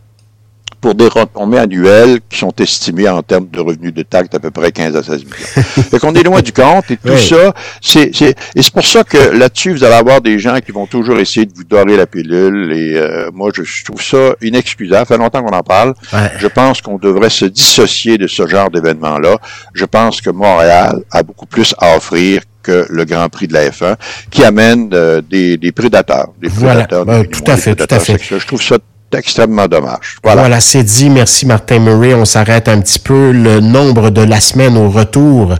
pour 0.81 0.95
des 0.95 1.09
retombées 1.09 1.59
annuelles 1.59 2.21
qui 2.29 2.39
sont 2.39 2.53
estimées 2.59 3.09
en 3.09 3.23
termes 3.23 3.49
de 3.49 3.61
revenus 3.61 3.93
de 3.93 4.03
taxes 4.03 4.31
d'à 4.31 4.39
peu 4.39 4.51
près 4.51 4.73
15 4.73 4.97
à 4.97 5.03
16 5.03 5.25
millions. 5.25 5.35
fait 5.91 5.99
qu'on 5.99 6.15
est 6.15 6.23
loin 6.23 6.41
du 6.41 6.53
compte 6.53 6.91
et 6.91 6.97
tout 6.97 7.17
ça, 7.19 7.53
c'est, 7.83 8.11
c'est, 8.15 8.35
et 8.55 8.63
c'est 8.63 8.73
pour 8.73 8.87
ça 8.87 9.05
que 9.05 9.19
là-dessus, 9.19 9.73
vous 9.73 9.85
allez 9.85 9.95
avoir 9.95 10.21
des 10.21 10.39
gens 10.39 10.59
qui 10.65 10.73
vont 10.73 10.87
toujours 10.87 11.19
essayer 11.19 11.47
de 11.47 11.53
vous 11.55 11.65
dorer 11.65 11.97
la 11.97 12.07
pilule 12.07 12.73
et 12.73 12.97
euh, 12.97 13.31
moi, 13.33 13.51
je, 13.55 13.85
trouve 13.85 14.03
ça 14.03 14.35
inexcusable. 14.41 15.07
Ça 15.07 15.17
fait 15.17 15.19
longtemps 15.19 15.43
qu'on 15.43 15.57
en 15.57 15.63
parle. 15.63 15.95
Je 16.39 16.47
pense 16.47 16.81
qu'on 16.81 16.99
devrait 16.99 17.31
se 17.31 17.45
dissocier 17.45 18.19
de 18.19 18.27
ce 18.27 18.47
genre 18.47 18.71
d'événement-là. 18.71 19.39
Je 19.75 19.85
pense 19.85 20.21
que 20.21 20.31
Montréal 20.31 21.03
a 21.11 21.23
beaucoup 21.23 21.47
plus 21.47 21.75
à 21.79 21.97
offrir 21.97 22.43
que 22.63 22.87
le 22.91 23.05
Grand 23.05 23.29
Prix 23.29 23.49
de 23.49 23.55
la 23.55 23.71
F1, 23.71 23.97
qui 24.31 24.45
amène 24.45 24.91
euh, 24.93 25.23
des, 25.23 25.57
des 25.57 25.73
prédateurs. 25.73 26.29
Des 26.41 26.51
prédateurs 26.51 27.07
ben, 27.07 27.25
tout 27.27 27.43
à 27.47 27.57
fait, 27.57 27.75
tout 27.75 27.87
à 27.89 27.99
fait. 27.99 28.21
Je 28.23 28.47
trouve 28.47 28.63
ça 28.63 28.77
extrêmement 29.15 29.67
dommage. 29.67 30.19
Voilà, 30.23 30.61
c'est 30.61 30.83
dit. 30.83 31.11
Merci 31.11 31.47
Martin 31.47 31.79
Murray. 31.79 32.15
On 32.15 32.25
s'arrête 32.25 32.69
un 32.69 32.81
petit 32.81 32.99
peu. 32.99 33.33
Le 33.33 33.61
nombre 33.61 34.11
de 34.11 34.23
la 34.23 34.41
semaine 34.41 34.77
au 34.77 34.91
retour, 34.91 35.55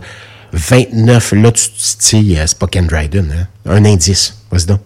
29. 0.53 1.33
Là, 1.33 1.51
tu 1.51 1.63
sais, 1.77 2.23
c'est 2.45 2.57
pas 2.57 2.67
Ken 2.67 2.87
Dryden. 2.87 3.33
Hein? 3.37 3.47
Un 3.69 3.85
indice. 3.85 4.35
Vas-y 4.51 4.65
donc. 4.65 4.79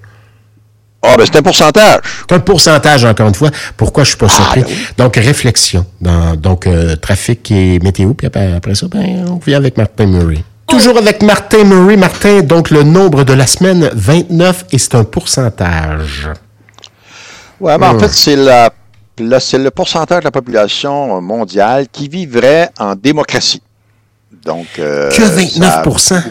Ah, 1.08 1.16
ben 1.18 1.26
c'est 1.26 1.38
un 1.38 1.44
pourcentage. 1.44 2.00
C'est 2.28 2.36
un 2.36 2.40
pourcentage, 2.40 3.06
encore 3.06 3.28
une 3.28 3.36
fois. 3.36 3.52
Pourquoi 3.78 4.04
je 4.04 4.10
suis 4.10 4.18
pas 4.18 4.28
ah, 4.30 4.36
surpris? 4.36 4.62
Ben 4.64 5.06
donc, 5.06 5.16
réflexion. 5.16 5.86
Dans, 6.02 6.36
donc, 6.36 6.66
euh, 6.66 6.96
trafic 6.96 7.52
et 7.52 7.80
météo. 7.80 8.14
Puis 8.14 8.28
après, 8.28 8.76
ça, 8.76 8.88
ben, 8.88 9.26
on 9.30 9.40
vient 9.46 9.58
avec 9.58 9.78
Martin 9.78 10.08
Murray. 10.08 10.44
Toujours 10.68 10.98
avec 10.98 11.22
Martin 11.22 11.64
Murray. 11.64 11.96
Martin, 11.96 12.42
donc 12.42 12.72
le 12.72 12.84
nombre 12.84 13.24
de 13.24 13.34
la 13.34 13.46
semaine, 13.46 13.90
29, 13.94 14.66
et 14.72 14.78
c'est 14.80 14.96
un 14.96 15.04
pourcentage. 15.04 16.30
Oui, 17.60 17.72
mais 17.80 17.86
en 17.86 18.00
fait, 18.00 18.10
c'est 18.10 18.36
la, 18.36 18.70
c'est 19.40 19.58
le 19.58 19.72
pourcentage 19.72 20.20
de 20.20 20.26
la 20.26 20.32
population 20.32 21.22
mondiale 21.22 21.88
qui 21.92 22.10
vivrait 22.10 22.70
en 22.80 22.96
démocratie. 22.96 23.62
Donc, 24.44 24.68
euh, 24.80 25.10
que 25.10 25.22
29% 25.22 26.22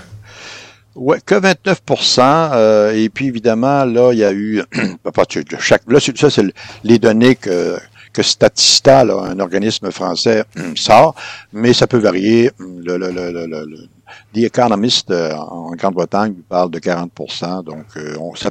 Oui, 0.96 1.16
que 1.24 1.34
29% 1.34 2.50
euh, 2.52 2.92
Et 2.92 3.08
puis, 3.08 3.26
évidemment, 3.28 3.84
là, 3.84 4.12
il 4.12 4.18
y 4.18 4.24
a 4.24 4.32
eu... 4.32 4.62
chaque, 5.58 5.82
là, 5.88 5.98
ça, 6.00 6.30
c'est 6.30 6.44
les 6.84 6.98
données 6.98 7.36
que, 7.36 7.78
que 8.12 8.22
Statista, 8.22 9.00
un 9.00 9.40
organisme 9.40 9.90
français, 9.90 10.44
sort, 10.76 11.14
mais 11.52 11.72
ça 11.72 11.86
peut 11.86 11.98
varier. 11.98 12.50
Le, 12.58 12.98
le, 12.98 13.10
le, 13.10 13.46
le, 13.46 13.88
The 14.32 14.44
Economist 14.44 15.10
euh, 15.10 15.32
en 15.32 15.72
Grande-Bretagne 15.72 16.34
parle 16.48 16.70
de 16.70 16.78
40% 16.78 17.64
donc 17.64 17.86
on, 18.20 18.34
ça, 18.36 18.50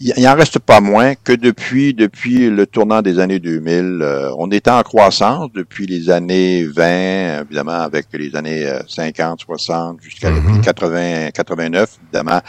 il 0.00 0.22
n'en 0.22 0.34
reste 0.34 0.58
pas 0.58 0.80
moins 0.80 1.14
que 1.14 1.32
depuis 1.32 1.94
depuis 1.94 2.50
le 2.50 2.66
tournant 2.66 3.00
des 3.00 3.20
années 3.20 3.38
2000, 3.38 4.00
euh, 4.02 4.30
on 4.38 4.50
était 4.50 4.70
en 4.70 4.82
croissance 4.82 5.48
depuis 5.54 5.86
les 5.86 6.10
années 6.10 6.64
20, 6.64 7.42
évidemment 7.42 7.80
avec 7.80 8.06
les 8.12 8.34
années 8.34 8.66
50, 8.88 9.40
60 9.40 9.98
jusqu'à 10.02 10.30
80, 10.64 11.30
89, 11.30 11.98
évidemment 12.02 12.40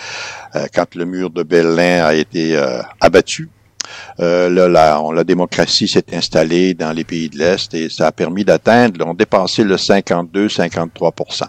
euh, 0.56 0.66
quand 0.74 0.96
le 0.96 1.06
mur 1.06 1.30
de 1.30 1.44
Berlin 1.44 2.06
a 2.06 2.16
été 2.16 2.58
euh, 2.58 2.82
abattu. 3.00 3.48
là, 4.18 4.50
la, 4.50 5.00
la 5.14 5.24
démocratie 5.24 5.88
s'est 5.88 6.06
installée 6.14 6.74
dans 6.74 6.92
les 6.92 7.04
pays 7.04 7.30
de 7.30 7.38
l'Est 7.38 7.72
et 7.75 7.90
ça 7.90 8.08
a 8.08 8.12
permis 8.12 8.44
d'atteindre, 8.44 9.06
on 9.06 9.14
dépassé 9.14 9.64
le 9.64 9.75
52-53% 9.75 11.44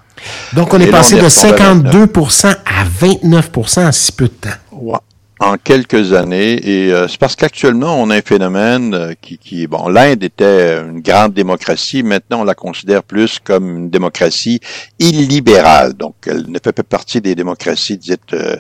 Donc, 0.53 0.75
on 0.75 0.79
est 0.79 0.91
passé 0.91 1.17
de 1.17 1.27
52% 1.27 2.49
à 2.49 2.85
29% 2.85 3.89
en 3.89 3.93
si 3.93 4.13
peu 4.13 4.25
de 4.25 4.35
temps. 4.35 4.51
Ouais 4.73 4.99
en 5.41 5.57
quelques 5.59 6.13
années. 6.13 6.55
Et 6.69 6.93
euh, 6.93 7.09
c'est 7.09 7.19
parce 7.19 7.37
qu'actuellement 7.37 8.01
on 8.01 8.11
a 8.11 8.17
un 8.17 8.23
phénomène 8.23 8.95
euh, 8.95 9.15
qui, 9.21 9.39
qui 9.39 9.67
bon 9.67 9.89
l'Inde 9.89 10.23
était 10.23 10.81
une 10.81 11.01
grande 11.01 11.35
démocratie. 11.35 12.03
Maintenant 12.03 12.41
on 12.41 12.45
la 12.45 12.55
considère 12.55 13.03
plus 13.03 13.39
comme 13.39 13.77
une 13.77 13.91
démocratie 13.91 14.61
illibérale. 14.99 15.95
Donc 15.95 16.15
elle 16.27 16.51
ne 16.51 16.59
fait 16.63 16.73
pas 16.73 16.83
partie 16.83 17.21
des 17.21 17.35
démocraties 17.35 17.99
dites 17.99 18.33
euh, 18.33 18.57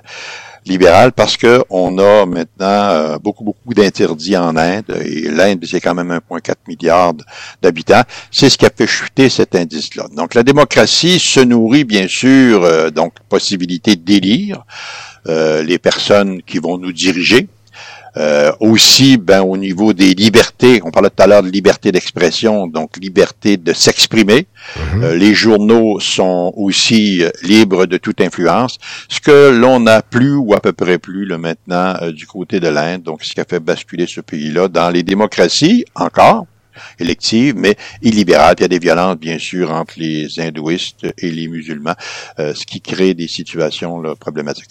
libérales 0.67 1.13
parce 1.13 1.37
que 1.37 1.65
on 1.71 1.97
a 1.99 2.27
maintenant 2.27 3.17
beaucoup 3.23 3.45
beaucoup 3.45 3.73
d'interdits 3.73 4.37
en 4.37 4.57
Inde. 4.57 5.01
Et 5.05 5.31
l'Inde 5.31 5.65
c'est 5.65 5.81
quand 5.81 5.95
même 5.95 6.11
1,4 6.31 6.55
milliard 6.69 7.15
d'habitants. 7.63 8.03
C'est 8.31 8.51
ce 8.51 8.59
qui 8.59 8.67
a 8.67 8.71
fait 8.77 8.87
chuter 8.87 9.31
cet 9.31 9.55
indice 9.55 9.95
là 9.95 10.07
donc 10.15 10.35
la 10.35 10.43
démocratie 10.43 11.19
se 11.21 11.41
nourrit 11.41 11.85
bien 11.85 12.09
sûr 12.09 12.91
donc 12.93 13.15
possibilité 13.29 13.97
délire. 13.97 14.65
euh, 14.65 15.06
les 15.29 15.79
personnes 15.79 16.43
qui 16.43 16.59
vont 16.59 16.79
nous 16.79 16.93
diriger. 16.93 17.49
Euh, 18.17 18.51
aussi, 18.61 19.19
ben, 19.19 19.43
au 19.43 19.59
niveau 19.59 19.93
des 19.93 20.15
libertés, 20.15 20.81
on 20.83 20.91
parlait 20.91 21.11
tout 21.11 21.23
à 21.23 21.27
l'heure 21.27 21.43
de 21.43 21.51
liberté 21.51 21.93
d'expression, 21.93 22.67
donc 22.67 22.97
liberté 22.97 23.59
de 23.59 23.75
s'exprimer. 23.75 24.47
Mhm. 24.95 25.05
Euh, 25.05 25.15
les 25.17 25.35
journaux 25.35 26.01
sont 26.01 26.51
aussi 26.57 27.23
libres 27.43 27.85
de 27.85 27.99
toute 27.99 28.23
influence, 28.23 28.79
ce 29.11 29.21
que 29.21 29.51
l'on 29.51 29.81
n'a 29.81 30.01
plus 30.01 30.35
ou 30.35 30.55
à 30.55 30.61
peu 30.61 30.73
près 30.73 30.97
plus 30.97 31.27
le 31.27 31.37
maintenant 31.37 31.95
du 32.11 32.27
côté 32.27 32.59
de 32.59 32.69
l'Inde, 32.69 33.03
donc 33.03 33.23
ce 33.23 33.35
qui 33.35 33.41
a 33.41 33.45
fait 33.45 33.61
basculer 33.61 34.07
ce 34.07 34.23
pays-là 34.23 34.69
dans 34.69 34.89
les 34.89 35.03
démocraties 35.03 35.85
encore 35.95 36.47
élective, 36.99 37.55
mais 37.57 37.77
illibérale. 38.03 38.55
Il 38.59 38.63
y 38.63 38.65
a 38.65 38.69
des 38.69 38.79
violences, 38.79 39.17
bien 39.17 39.39
sûr, 39.39 39.73
entre 39.73 39.95
les 39.97 40.41
hindouistes 40.41 41.07
et 41.19 41.31
les 41.31 41.49
musulmans, 41.49 41.95
euh, 42.39 42.55
ce 42.55 42.67
qui 42.67 42.81
crée 42.81 43.15
des 43.15 43.29
situations 43.29 44.01
là, 44.01 44.15
problématiques. 44.17 44.71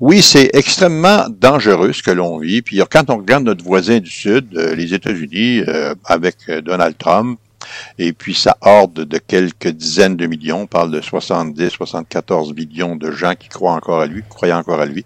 oui, 0.00 0.22
c'est 0.22 0.50
extrêmement 0.54 1.26
dangereux 1.28 1.92
ce 1.92 2.02
que 2.02 2.10
l'on 2.10 2.38
vit. 2.38 2.62
Puis 2.62 2.80
quand 2.90 3.10
on 3.10 3.18
regarde 3.18 3.44
notre 3.44 3.64
voisin 3.64 3.98
du 3.98 4.10
Sud, 4.10 4.56
euh, 4.56 4.74
les 4.74 4.94
États-Unis, 4.94 5.62
euh, 5.68 5.94
avec 6.04 6.36
Donald 6.64 6.96
Trump, 6.98 7.38
et 7.98 8.12
puis 8.12 8.34
sa 8.34 8.56
horde 8.60 9.04
de 9.04 9.18
quelques 9.18 9.68
dizaines 9.68 10.16
de 10.16 10.26
millions, 10.26 10.62
on 10.62 10.66
parle 10.66 10.90
de 10.90 11.00
70, 11.00 11.70
74 11.70 12.54
millions 12.54 12.96
de 12.96 13.10
gens 13.10 13.34
qui 13.34 13.48
croient 13.48 13.72
encore 13.72 14.00
à 14.00 14.06
lui, 14.06 14.22
croyaient 14.28 14.54
encore 14.54 14.80
à 14.80 14.86
lui. 14.86 15.04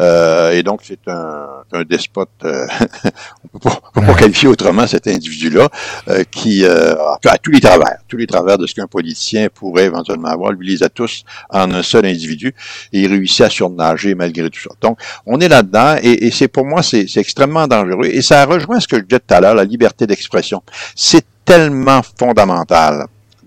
Euh, 0.00 0.52
et 0.52 0.62
donc 0.62 0.80
c'est 0.84 1.08
un, 1.08 1.46
un, 1.72 1.82
despote, 1.82 2.28
euh, 2.44 2.66
on 3.44 3.58
peut 3.58 3.70
pas, 3.70 3.80
peut 3.92 4.06
pas 4.06 4.14
qualifier 4.14 4.48
autrement 4.48 4.86
cet 4.86 5.06
individu-là, 5.06 5.68
euh, 6.08 6.24
qui 6.30 6.64
euh, 6.64 6.94
a 6.94 7.38
tous 7.38 7.50
les 7.50 7.60
travers, 7.60 7.98
tous 8.08 8.16
les 8.16 8.26
travers 8.26 8.58
de 8.58 8.66
ce 8.66 8.74
qu'un 8.74 8.86
politicien 8.86 9.48
pourrait 9.52 9.84
éventuellement 9.84 10.28
avoir, 10.28 10.52
lui 10.52 10.68
les 10.68 10.82
a 10.82 10.88
tous 10.88 11.24
en 11.50 11.70
un 11.72 11.82
seul 11.82 12.06
individu, 12.06 12.54
et 12.92 13.00
il 13.00 13.08
réussit 13.08 13.42
à 13.42 13.50
surnager 13.50 14.14
malgré 14.14 14.48
tout 14.50 14.60
ça. 14.60 14.70
Donc 14.80 14.98
on 15.26 15.40
est 15.40 15.48
là-dedans, 15.48 15.96
et, 16.02 16.26
et 16.26 16.30
c'est 16.30 16.48
pour 16.48 16.64
moi 16.64 16.82
c'est 16.82 17.16
extrêmement 17.16 17.66
dangereux, 17.66 18.06
et 18.06 18.22
ça 18.22 18.44
rejoint 18.44 18.80
ce 18.80 18.88
que 18.88 18.96
je 18.96 19.02
disais 19.02 19.20
tout 19.20 19.34
à 19.34 19.40
l'heure, 19.40 19.54
la 19.54 19.64
liberté 19.64 20.06
d'expression. 20.06 20.62
C'est 20.94 21.24
tellement 21.48 22.02
fondamental 22.18 23.06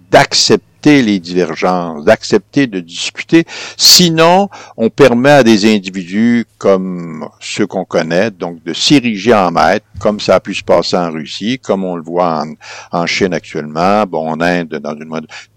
d'accepter 0.09 1.03
les 1.03 1.19
divergences, 1.19 2.03
d'accepter 2.03 2.65
de 2.65 2.79
discuter. 2.79 3.45
Sinon, 3.77 4.49
on 4.75 4.89
permet 4.89 5.29
à 5.29 5.43
des 5.43 5.71
individus 5.71 6.47
comme 6.57 7.29
ceux 7.39 7.67
qu'on 7.67 7.85
connaît, 7.85 8.31
donc 8.31 8.63
de 8.63 8.73
s'ériger 8.73 9.35
en 9.35 9.51
maître, 9.51 9.85
comme 9.99 10.19
ça 10.19 10.35
a 10.35 10.39
pu 10.39 10.55
se 10.55 10.63
passer 10.63 10.97
en 10.97 11.11
Russie, 11.11 11.59
comme 11.59 11.83
on 11.83 11.95
le 11.95 12.01
voit 12.01 12.43
en, 12.91 13.05
Chine 13.05 13.35
actuellement, 13.35 14.03
bon, 14.07 14.31
en 14.31 14.41
Inde, 14.41 14.79
dans 14.83 14.95
une 14.95 15.05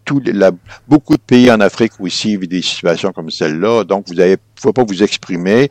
tout 0.04 0.20
la, 0.24 0.50
beaucoup 0.88 1.16
de 1.16 1.22
pays 1.22 1.50
en 1.50 1.60
Afrique 1.60 1.92
aussi 2.00 2.36
vivent 2.36 2.48
des 2.48 2.62
situations 2.62 3.12
comme 3.12 3.30
celle-là. 3.30 3.84
Donc, 3.84 4.04
vous 4.08 4.20
avez, 4.20 4.36
faut 4.60 4.72
pas 4.72 4.84
vous 4.84 5.02
exprimer 5.02 5.70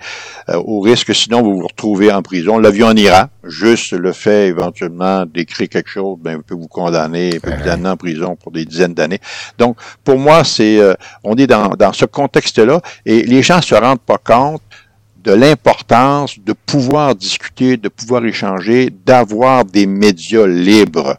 euh, 0.49 0.61
au 0.65 0.79
risque, 0.79 1.13
sinon 1.13 1.41
vous 1.41 1.59
vous 1.59 1.67
retrouvez 1.67 2.11
en 2.11 2.21
prison. 2.21 2.57
L'avion 2.57 2.87
en 2.87 2.95
ira. 2.95 3.29
Juste 3.43 3.93
le 3.93 4.11
fait 4.11 4.47
éventuellement 4.47 5.25
d'écrire 5.25 5.69
quelque 5.69 5.89
chose, 5.89 6.17
ben, 6.21 6.41
peut 6.41 6.55
vous 6.55 6.67
condamner, 6.67 7.39
peut 7.39 7.51
vous 7.51 7.69
amener 7.69 7.89
en 7.89 7.97
prison 7.97 8.35
pour 8.35 8.51
des 8.51 8.65
dizaines 8.65 8.93
d'années. 8.93 9.19
Donc, 9.57 9.77
pour 10.03 10.17
moi, 10.17 10.43
c'est, 10.43 10.79
euh, 10.79 10.93
on 11.23 11.35
est 11.35 11.47
dans, 11.47 11.69
dans 11.69 11.93
ce 11.93 12.05
contexte-là 12.05 12.81
et 13.05 13.23
les 13.23 13.43
gens 13.43 13.61
se 13.61 13.75
rendent 13.75 13.99
pas 13.99 14.17
compte 14.17 14.61
de 15.23 15.31
l'importance 15.31 16.37
de 16.39 16.53
pouvoir 16.53 17.15
discuter, 17.15 17.77
de 17.77 17.87
pouvoir 17.87 18.25
échanger, 18.25 18.89
d'avoir 19.05 19.63
des 19.63 19.87
médias 19.87 20.45
libres. 20.45 21.17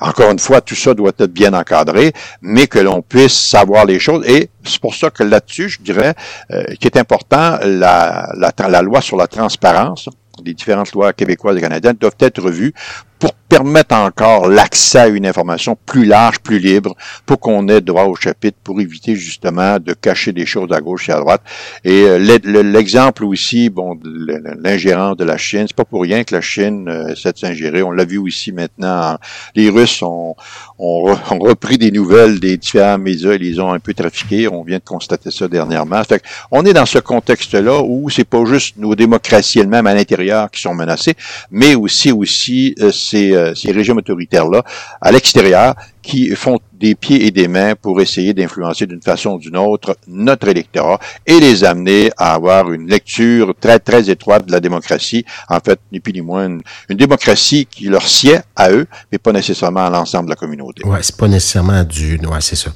Encore 0.00 0.30
une 0.30 0.38
fois, 0.38 0.60
tout 0.60 0.74
ça 0.74 0.94
doit 0.94 1.12
être 1.18 1.30
bien 1.30 1.52
encadré, 1.52 2.12
mais 2.40 2.66
que 2.66 2.78
l'on 2.78 3.02
puisse 3.02 3.38
savoir 3.38 3.84
les 3.84 3.98
choses. 3.98 4.26
Et 4.26 4.50
c'est 4.64 4.80
pour 4.80 4.94
ça 4.94 5.10
que 5.10 5.22
là-dessus, 5.22 5.68
je 5.68 5.82
dirais, 5.82 6.14
euh, 6.52 6.64
qui 6.80 6.86
est 6.86 6.96
important, 6.96 7.58
la, 7.62 8.32
la, 8.36 8.68
la 8.68 8.82
loi 8.82 9.00
sur 9.00 9.16
la 9.16 9.26
transparence, 9.26 10.08
les 10.44 10.54
différentes 10.54 10.92
lois 10.92 11.12
québécoises 11.12 11.56
et 11.56 11.60
canadiennes 11.60 11.96
doivent 12.00 12.16
être 12.20 12.40
revues 12.40 12.72
pour 13.20 13.34
permettre 13.34 13.94
encore 13.96 14.48
l'accès 14.48 14.98
à 14.98 15.08
une 15.08 15.26
information 15.26 15.76
plus 15.84 16.06
large, 16.06 16.38
plus 16.38 16.58
libre, 16.58 16.96
pour 17.26 17.40
qu'on 17.40 17.68
ait 17.68 17.80
droit 17.80 18.04
au 18.04 18.14
chapitre, 18.14 18.56
pour 18.62 18.80
éviter 18.80 19.16
justement 19.16 19.78
de 19.78 19.92
cacher 19.92 20.32
des 20.32 20.46
choses 20.46 20.72
à 20.72 20.80
gauche 20.80 21.08
et 21.08 21.12
à 21.12 21.18
droite. 21.18 21.42
Et 21.84 22.04
euh, 22.04 22.18
l'exemple 22.18 23.24
aussi, 23.24 23.68
bon, 23.68 23.98
l'ingérence 24.04 25.16
de 25.16 25.24
la 25.24 25.36
Chine, 25.36 25.64
c'est 25.66 25.76
pas 25.76 25.84
pour 25.84 26.02
rien 26.02 26.24
que 26.24 26.34
la 26.34 26.40
Chine 26.40 26.88
euh, 26.88 27.08
de 27.12 27.38
s'ingérer. 27.38 27.82
On 27.82 27.90
l'a 27.90 28.04
vu 28.04 28.18
aussi 28.18 28.52
maintenant. 28.52 29.18
Les 29.54 29.68
Russes 29.68 30.02
ont, 30.02 30.36
ont, 30.78 31.16
repris 31.40 31.76
des 31.76 31.90
nouvelles 31.90 32.40
des 32.40 32.56
différents 32.56 32.98
médias 32.98 33.32
et 33.32 33.38
les 33.38 33.60
ont 33.60 33.72
un 33.72 33.80
peu 33.80 33.94
trafiqués. 33.94 34.48
On 34.48 34.62
vient 34.62 34.78
de 34.78 34.84
constater 34.84 35.30
ça 35.30 35.48
dernièrement. 35.48 36.02
Fait 36.04 36.22
on 36.50 36.64
est 36.64 36.72
dans 36.72 36.86
ce 36.86 36.98
contexte-là 36.98 37.82
où 37.82 38.08
c'est 38.08 38.24
pas 38.24 38.44
juste 38.44 38.76
nos 38.78 38.94
démocraties 38.94 39.58
elles-mêmes 39.58 39.86
à 39.86 39.94
l'intérieur 39.94 40.50
qui 40.50 40.60
sont 40.60 40.74
menacées, 40.74 41.14
mais 41.50 41.74
aussi 41.74 42.12
aussi 42.12 42.74
euh, 42.80 42.90
ces, 43.10 43.32
euh, 43.32 43.54
ces 43.54 43.72
régimes 43.72 43.98
autoritaires-là 43.98 44.62
à 45.00 45.12
l'extérieur 45.12 45.74
qui 46.02 46.34
font 46.34 46.58
des 46.72 46.94
pieds 46.94 47.26
et 47.26 47.30
des 47.30 47.46
mains 47.46 47.74
pour 47.74 48.00
essayer 48.00 48.32
d'influencer 48.32 48.86
d'une 48.86 49.02
façon 49.02 49.30
ou 49.32 49.38
d'une 49.38 49.56
autre 49.56 49.96
notre 50.08 50.48
électorat 50.48 50.98
et 51.26 51.38
les 51.38 51.62
amener 51.64 52.10
à 52.16 52.34
avoir 52.34 52.72
une 52.72 52.88
lecture 52.88 53.54
très, 53.60 53.78
très 53.78 54.08
étroite 54.08 54.46
de 54.46 54.52
la 54.52 54.60
démocratie. 54.60 55.24
En 55.48 55.60
fait, 55.60 55.78
ni 55.92 56.00
plus 56.00 56.12
ni 56.12 56.22
moins, 56.22 56.46
une, 56.88 56.96
démocratie 56.96 57.66
qui 57.66 57.84
leur 57.84 58.06
sied 58.08 58.38
à 58.56 58.70
eux, 58.70 58.86
mais 59.12 59.18
pas 59.18 59.32
nécessairement 59.32 59.86
à 59.86 59.90
l'ensemble 59.90 60.26
de 60.26 60.30
la 60.30 60.36
communauté. 60.36 60.86
Ouais, 60.86 61.00
c'est 61.02 61.16
pas 61.16 61.28
nécessairement 61.28 61.84
du... 61.84 62.18
Ouais, 62.26 62.40
c'est 62.40 62.56
ça. 62.56 62.70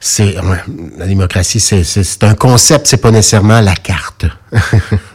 C'est... 0.00 0.36
la 0.96 1.06
démocratie, 1.06 1.60
c'est 1.60 2.24
un 2.24 2.34
concept, 2.34 2.86
c'est 2.86 3.00
pas 3.00 3.10
nécessairement 3.10 3.60
la 3.60 3.74
carte. 3.74 4.26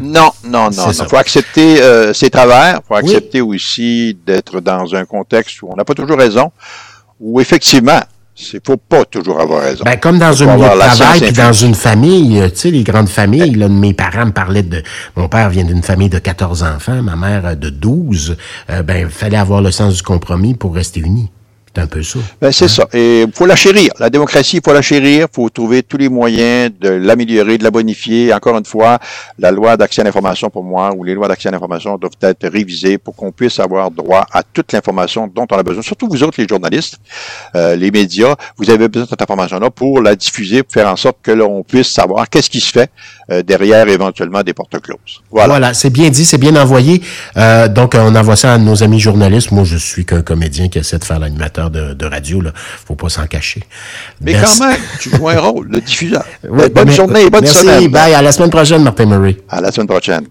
Non, 0.00 0.30
non, 0.44 0.70
non. 0.70 0.90
Il 0.90 1.08
faut 1.08 1.16
accepter 1.16 1.82
euh, 1.82 2.12
ses 2.12 2.30
travers, 2.30 2.80
il 2.82 2.86
faut 2.86 2.94
accepter 2.94 3.40
aussi 3.40 4.16
d'être 4.26 4.60
dans 4.60 4.94
un 4.94 5.04
contexte 5.04 5.62
où 5.62 5.68
on 5.70 5.76
n'a 5.76 5.84
pas 5.84 5.94
toujours 5.94 6.18
raison, 6.18 6.52
où 7.20 7.40
effectivement, 7.40 8.00
il 8.52 8.60
faut 8.64 8.76
pas 8.76 9.04
toujours 9.04 9.40
avoir 9.40 9.62
raison. 9.62 9.84
Ben, 9.84 9.96
comme 9.96 10.18
dans 10.18 10.42
un 10.42 10.56
milieu 10.56 10.68
de 10.68 10.78
travail, 10.78 11.20
puis 11.20 11.32
dans 11.32 11.52
une 11.52 11.74
famille, 11.74 12.42
tu 12.50 12.56
sais, 12.58 12.70
les 12.70 12.82
grandes 12.82 13.08
familles, 13.08 13.54
là, 13.54 13.68
mes 13.68 13.94
parents 13.94 14.26
me 14.26 14.32
parlaient 14.32 14.64
de... 14.64 14.82
Mon 15.16 15.28
père 15.28 15.50
vient 15.50 15.64
d'une 15.64 15.82
famille 15.82 16.08
de 16.08 16.18
14 16.18 16.64
enfants, 16.64 17.00
ma 17.02 17.14
mère 17.14 17.56
de 17.56 17.70
12. 17.70 18.36
Euh, 18.70 18.82
ben, 18.82 19.06
il 19.06 19.08
fallait 19.08 19.36
avoir 19.36 19.62
le 19.62 19.70
sens 19.70 19.94
du 19.94 20.02
compromis 20.02 20.54
pour 20.54 20.74
rester 20.74 21.00
unis. 21.00 21.30
C'est 21.74 21.82
un 21.82 21.86
peu 21.86 22.02
ça. 22.02 22.18
Ben, 22.40 22.52
c'est 22.52 22.68
ça. 22.68 22.86
Et 22.92 23.24
faut 23.34 23.46
la 23.46 23.56
chérir. 23.56 23.90
La 23.98 24.08
démocratie, 24.08 24.58
il 24.58 24.62
faut 24.64 24.72
la 24.72 24.82
chérir. 24.82 25.26
Il 25.30 25.34
faut 25.34 25.48
trouver 25.48 25.82
tous 25.82 25.96
les 25.96 26.08
moyens 26.08 26.70
de 26.80 26.88
l'améliorer, 26.88 27.58
de 27.58 27.64
la 27.64 27.70
bonifier. 27.70 28.32
Encore 28.32 28.56
une 28.56 28.64
fois, 28.64 28.98
la 29.38 29.50
loi 29.50 29.76
d'accès 29.76 30.02
à 30.02 30.04
l'information 30.04 30.50
pour 30.50 30.62
moi, 30.62 30.92
ou 30.96 31.02
les 31.02 31.14
lois 31.14 31.26
d'accès 31.26 31.48
à 31.48 31.52
l'information 31.52 31.98
doivent 31.98 32.12
être 32.22 32.46
révisées 32.48 32.98
pour 32.98 33.16
qu'on 33.16 33.32
puisse 33.32 33.58
avoir 33.58 33.90
droit 33.90 34.24
à 34.32 34.42
toute 34.44 34.72
l'information 34.72 35.26
dont 35.26 35.46
on 35.50 35.56
a 35.56 35.62
besoin. 35.64 35.82
Surtout 35.82 36.08
vous 36.08 36.22
autres, 36.22 36.40
les 36.40 36.46
journalistes, 36.46 36.98
euh, 37.56 37.74
les 37.74 37.90
médias, 37.90 38.36
vous 38.56 38.70
avez 38.70 38.88
besoin 38.88 39.04
de 39.04 39.10
cette 39.10 39.22
information-là 39.22 39.70
pour 39.70 40.00
la 40.00 40.14
diffuser, 40.14 40.62
pour 40.62 40.72
faire 40.72 40.88
en 40.88 40.96
sorte 40.96 41.18
que 41.22 41.32
l'on 41.32 41.64
puisse 41.64 41.88
savoir 41.88 42.28
qu'est-ce 42.30 42.50
qui 42.50 42.60
se 42.60 42.70
fait 42.70 42.90
euh, 43.30 43.42
derrière 43.42 43.88
éventuellement 43.88 44.42
des 44.42 44.54
portes 44.54 44.80
closes. 44.80 45.22
Voilà. 45.30 45.54
Voilà, 45.54 45.74
c'est 45.74 45.90
bien 45.90 46.08
dit, 46.10 46.24
c'est 46.24 46.38
bien 46.38 46.54
envoyé. 46.56 47.02
Euh, 47.36 47.68
donc, 47.68 47.94
on 47.94 48.14
envoie 48.14 48.36
ça 48.36 48.54
à 48.54 48.58
nos 48.58 48.82
amis 48.82 49.00
journalistes. 49.00 49.50
Moi, 49.50 49.64
je 49.64 49.76
suis 49.76 50.04
qu'un 50.04 50.22
comédien 50.22 50.68
qui 50.68 50.78
essaie 50.78 50.98
de 50.98 51.04
faire 51.04 51.18
l'animateur 51.18 51.63
de, 51.70 52.06
radio. 52.06 52.40
Là. 52.40 52.52
faut 52.54 52.94
pas 52.94 53.08
s'en 53.08 53.26
cacher. 53.26 53.62
Mais 54.20 54.34
quand 54.34 54.64
même, 54.64 54.78
tu 55.00 55.10
joues 55.10 55.28
un 55.28 55.40
rôle 55.40 55.70
de 55.70 55.80
diffuseur. 55.80 56.24
bonne 56.42 56.90
journée, 56.90 57.30
bonne 57.30 57.42
merci, 57.42 57.58
semaine. 57.58 57.88
Bye. 57.88 58.14
À 58.14 58.22
la 58.22 58.32
semaine 58.32 58.50
prochaine, 58.50 58.82
Martin 58.82 59.06
Murray. 59.06 59.36
À 59.48 59.60
la 59.60 59.72
semaine 59.72 59.88
prochaine. 59.88 60.22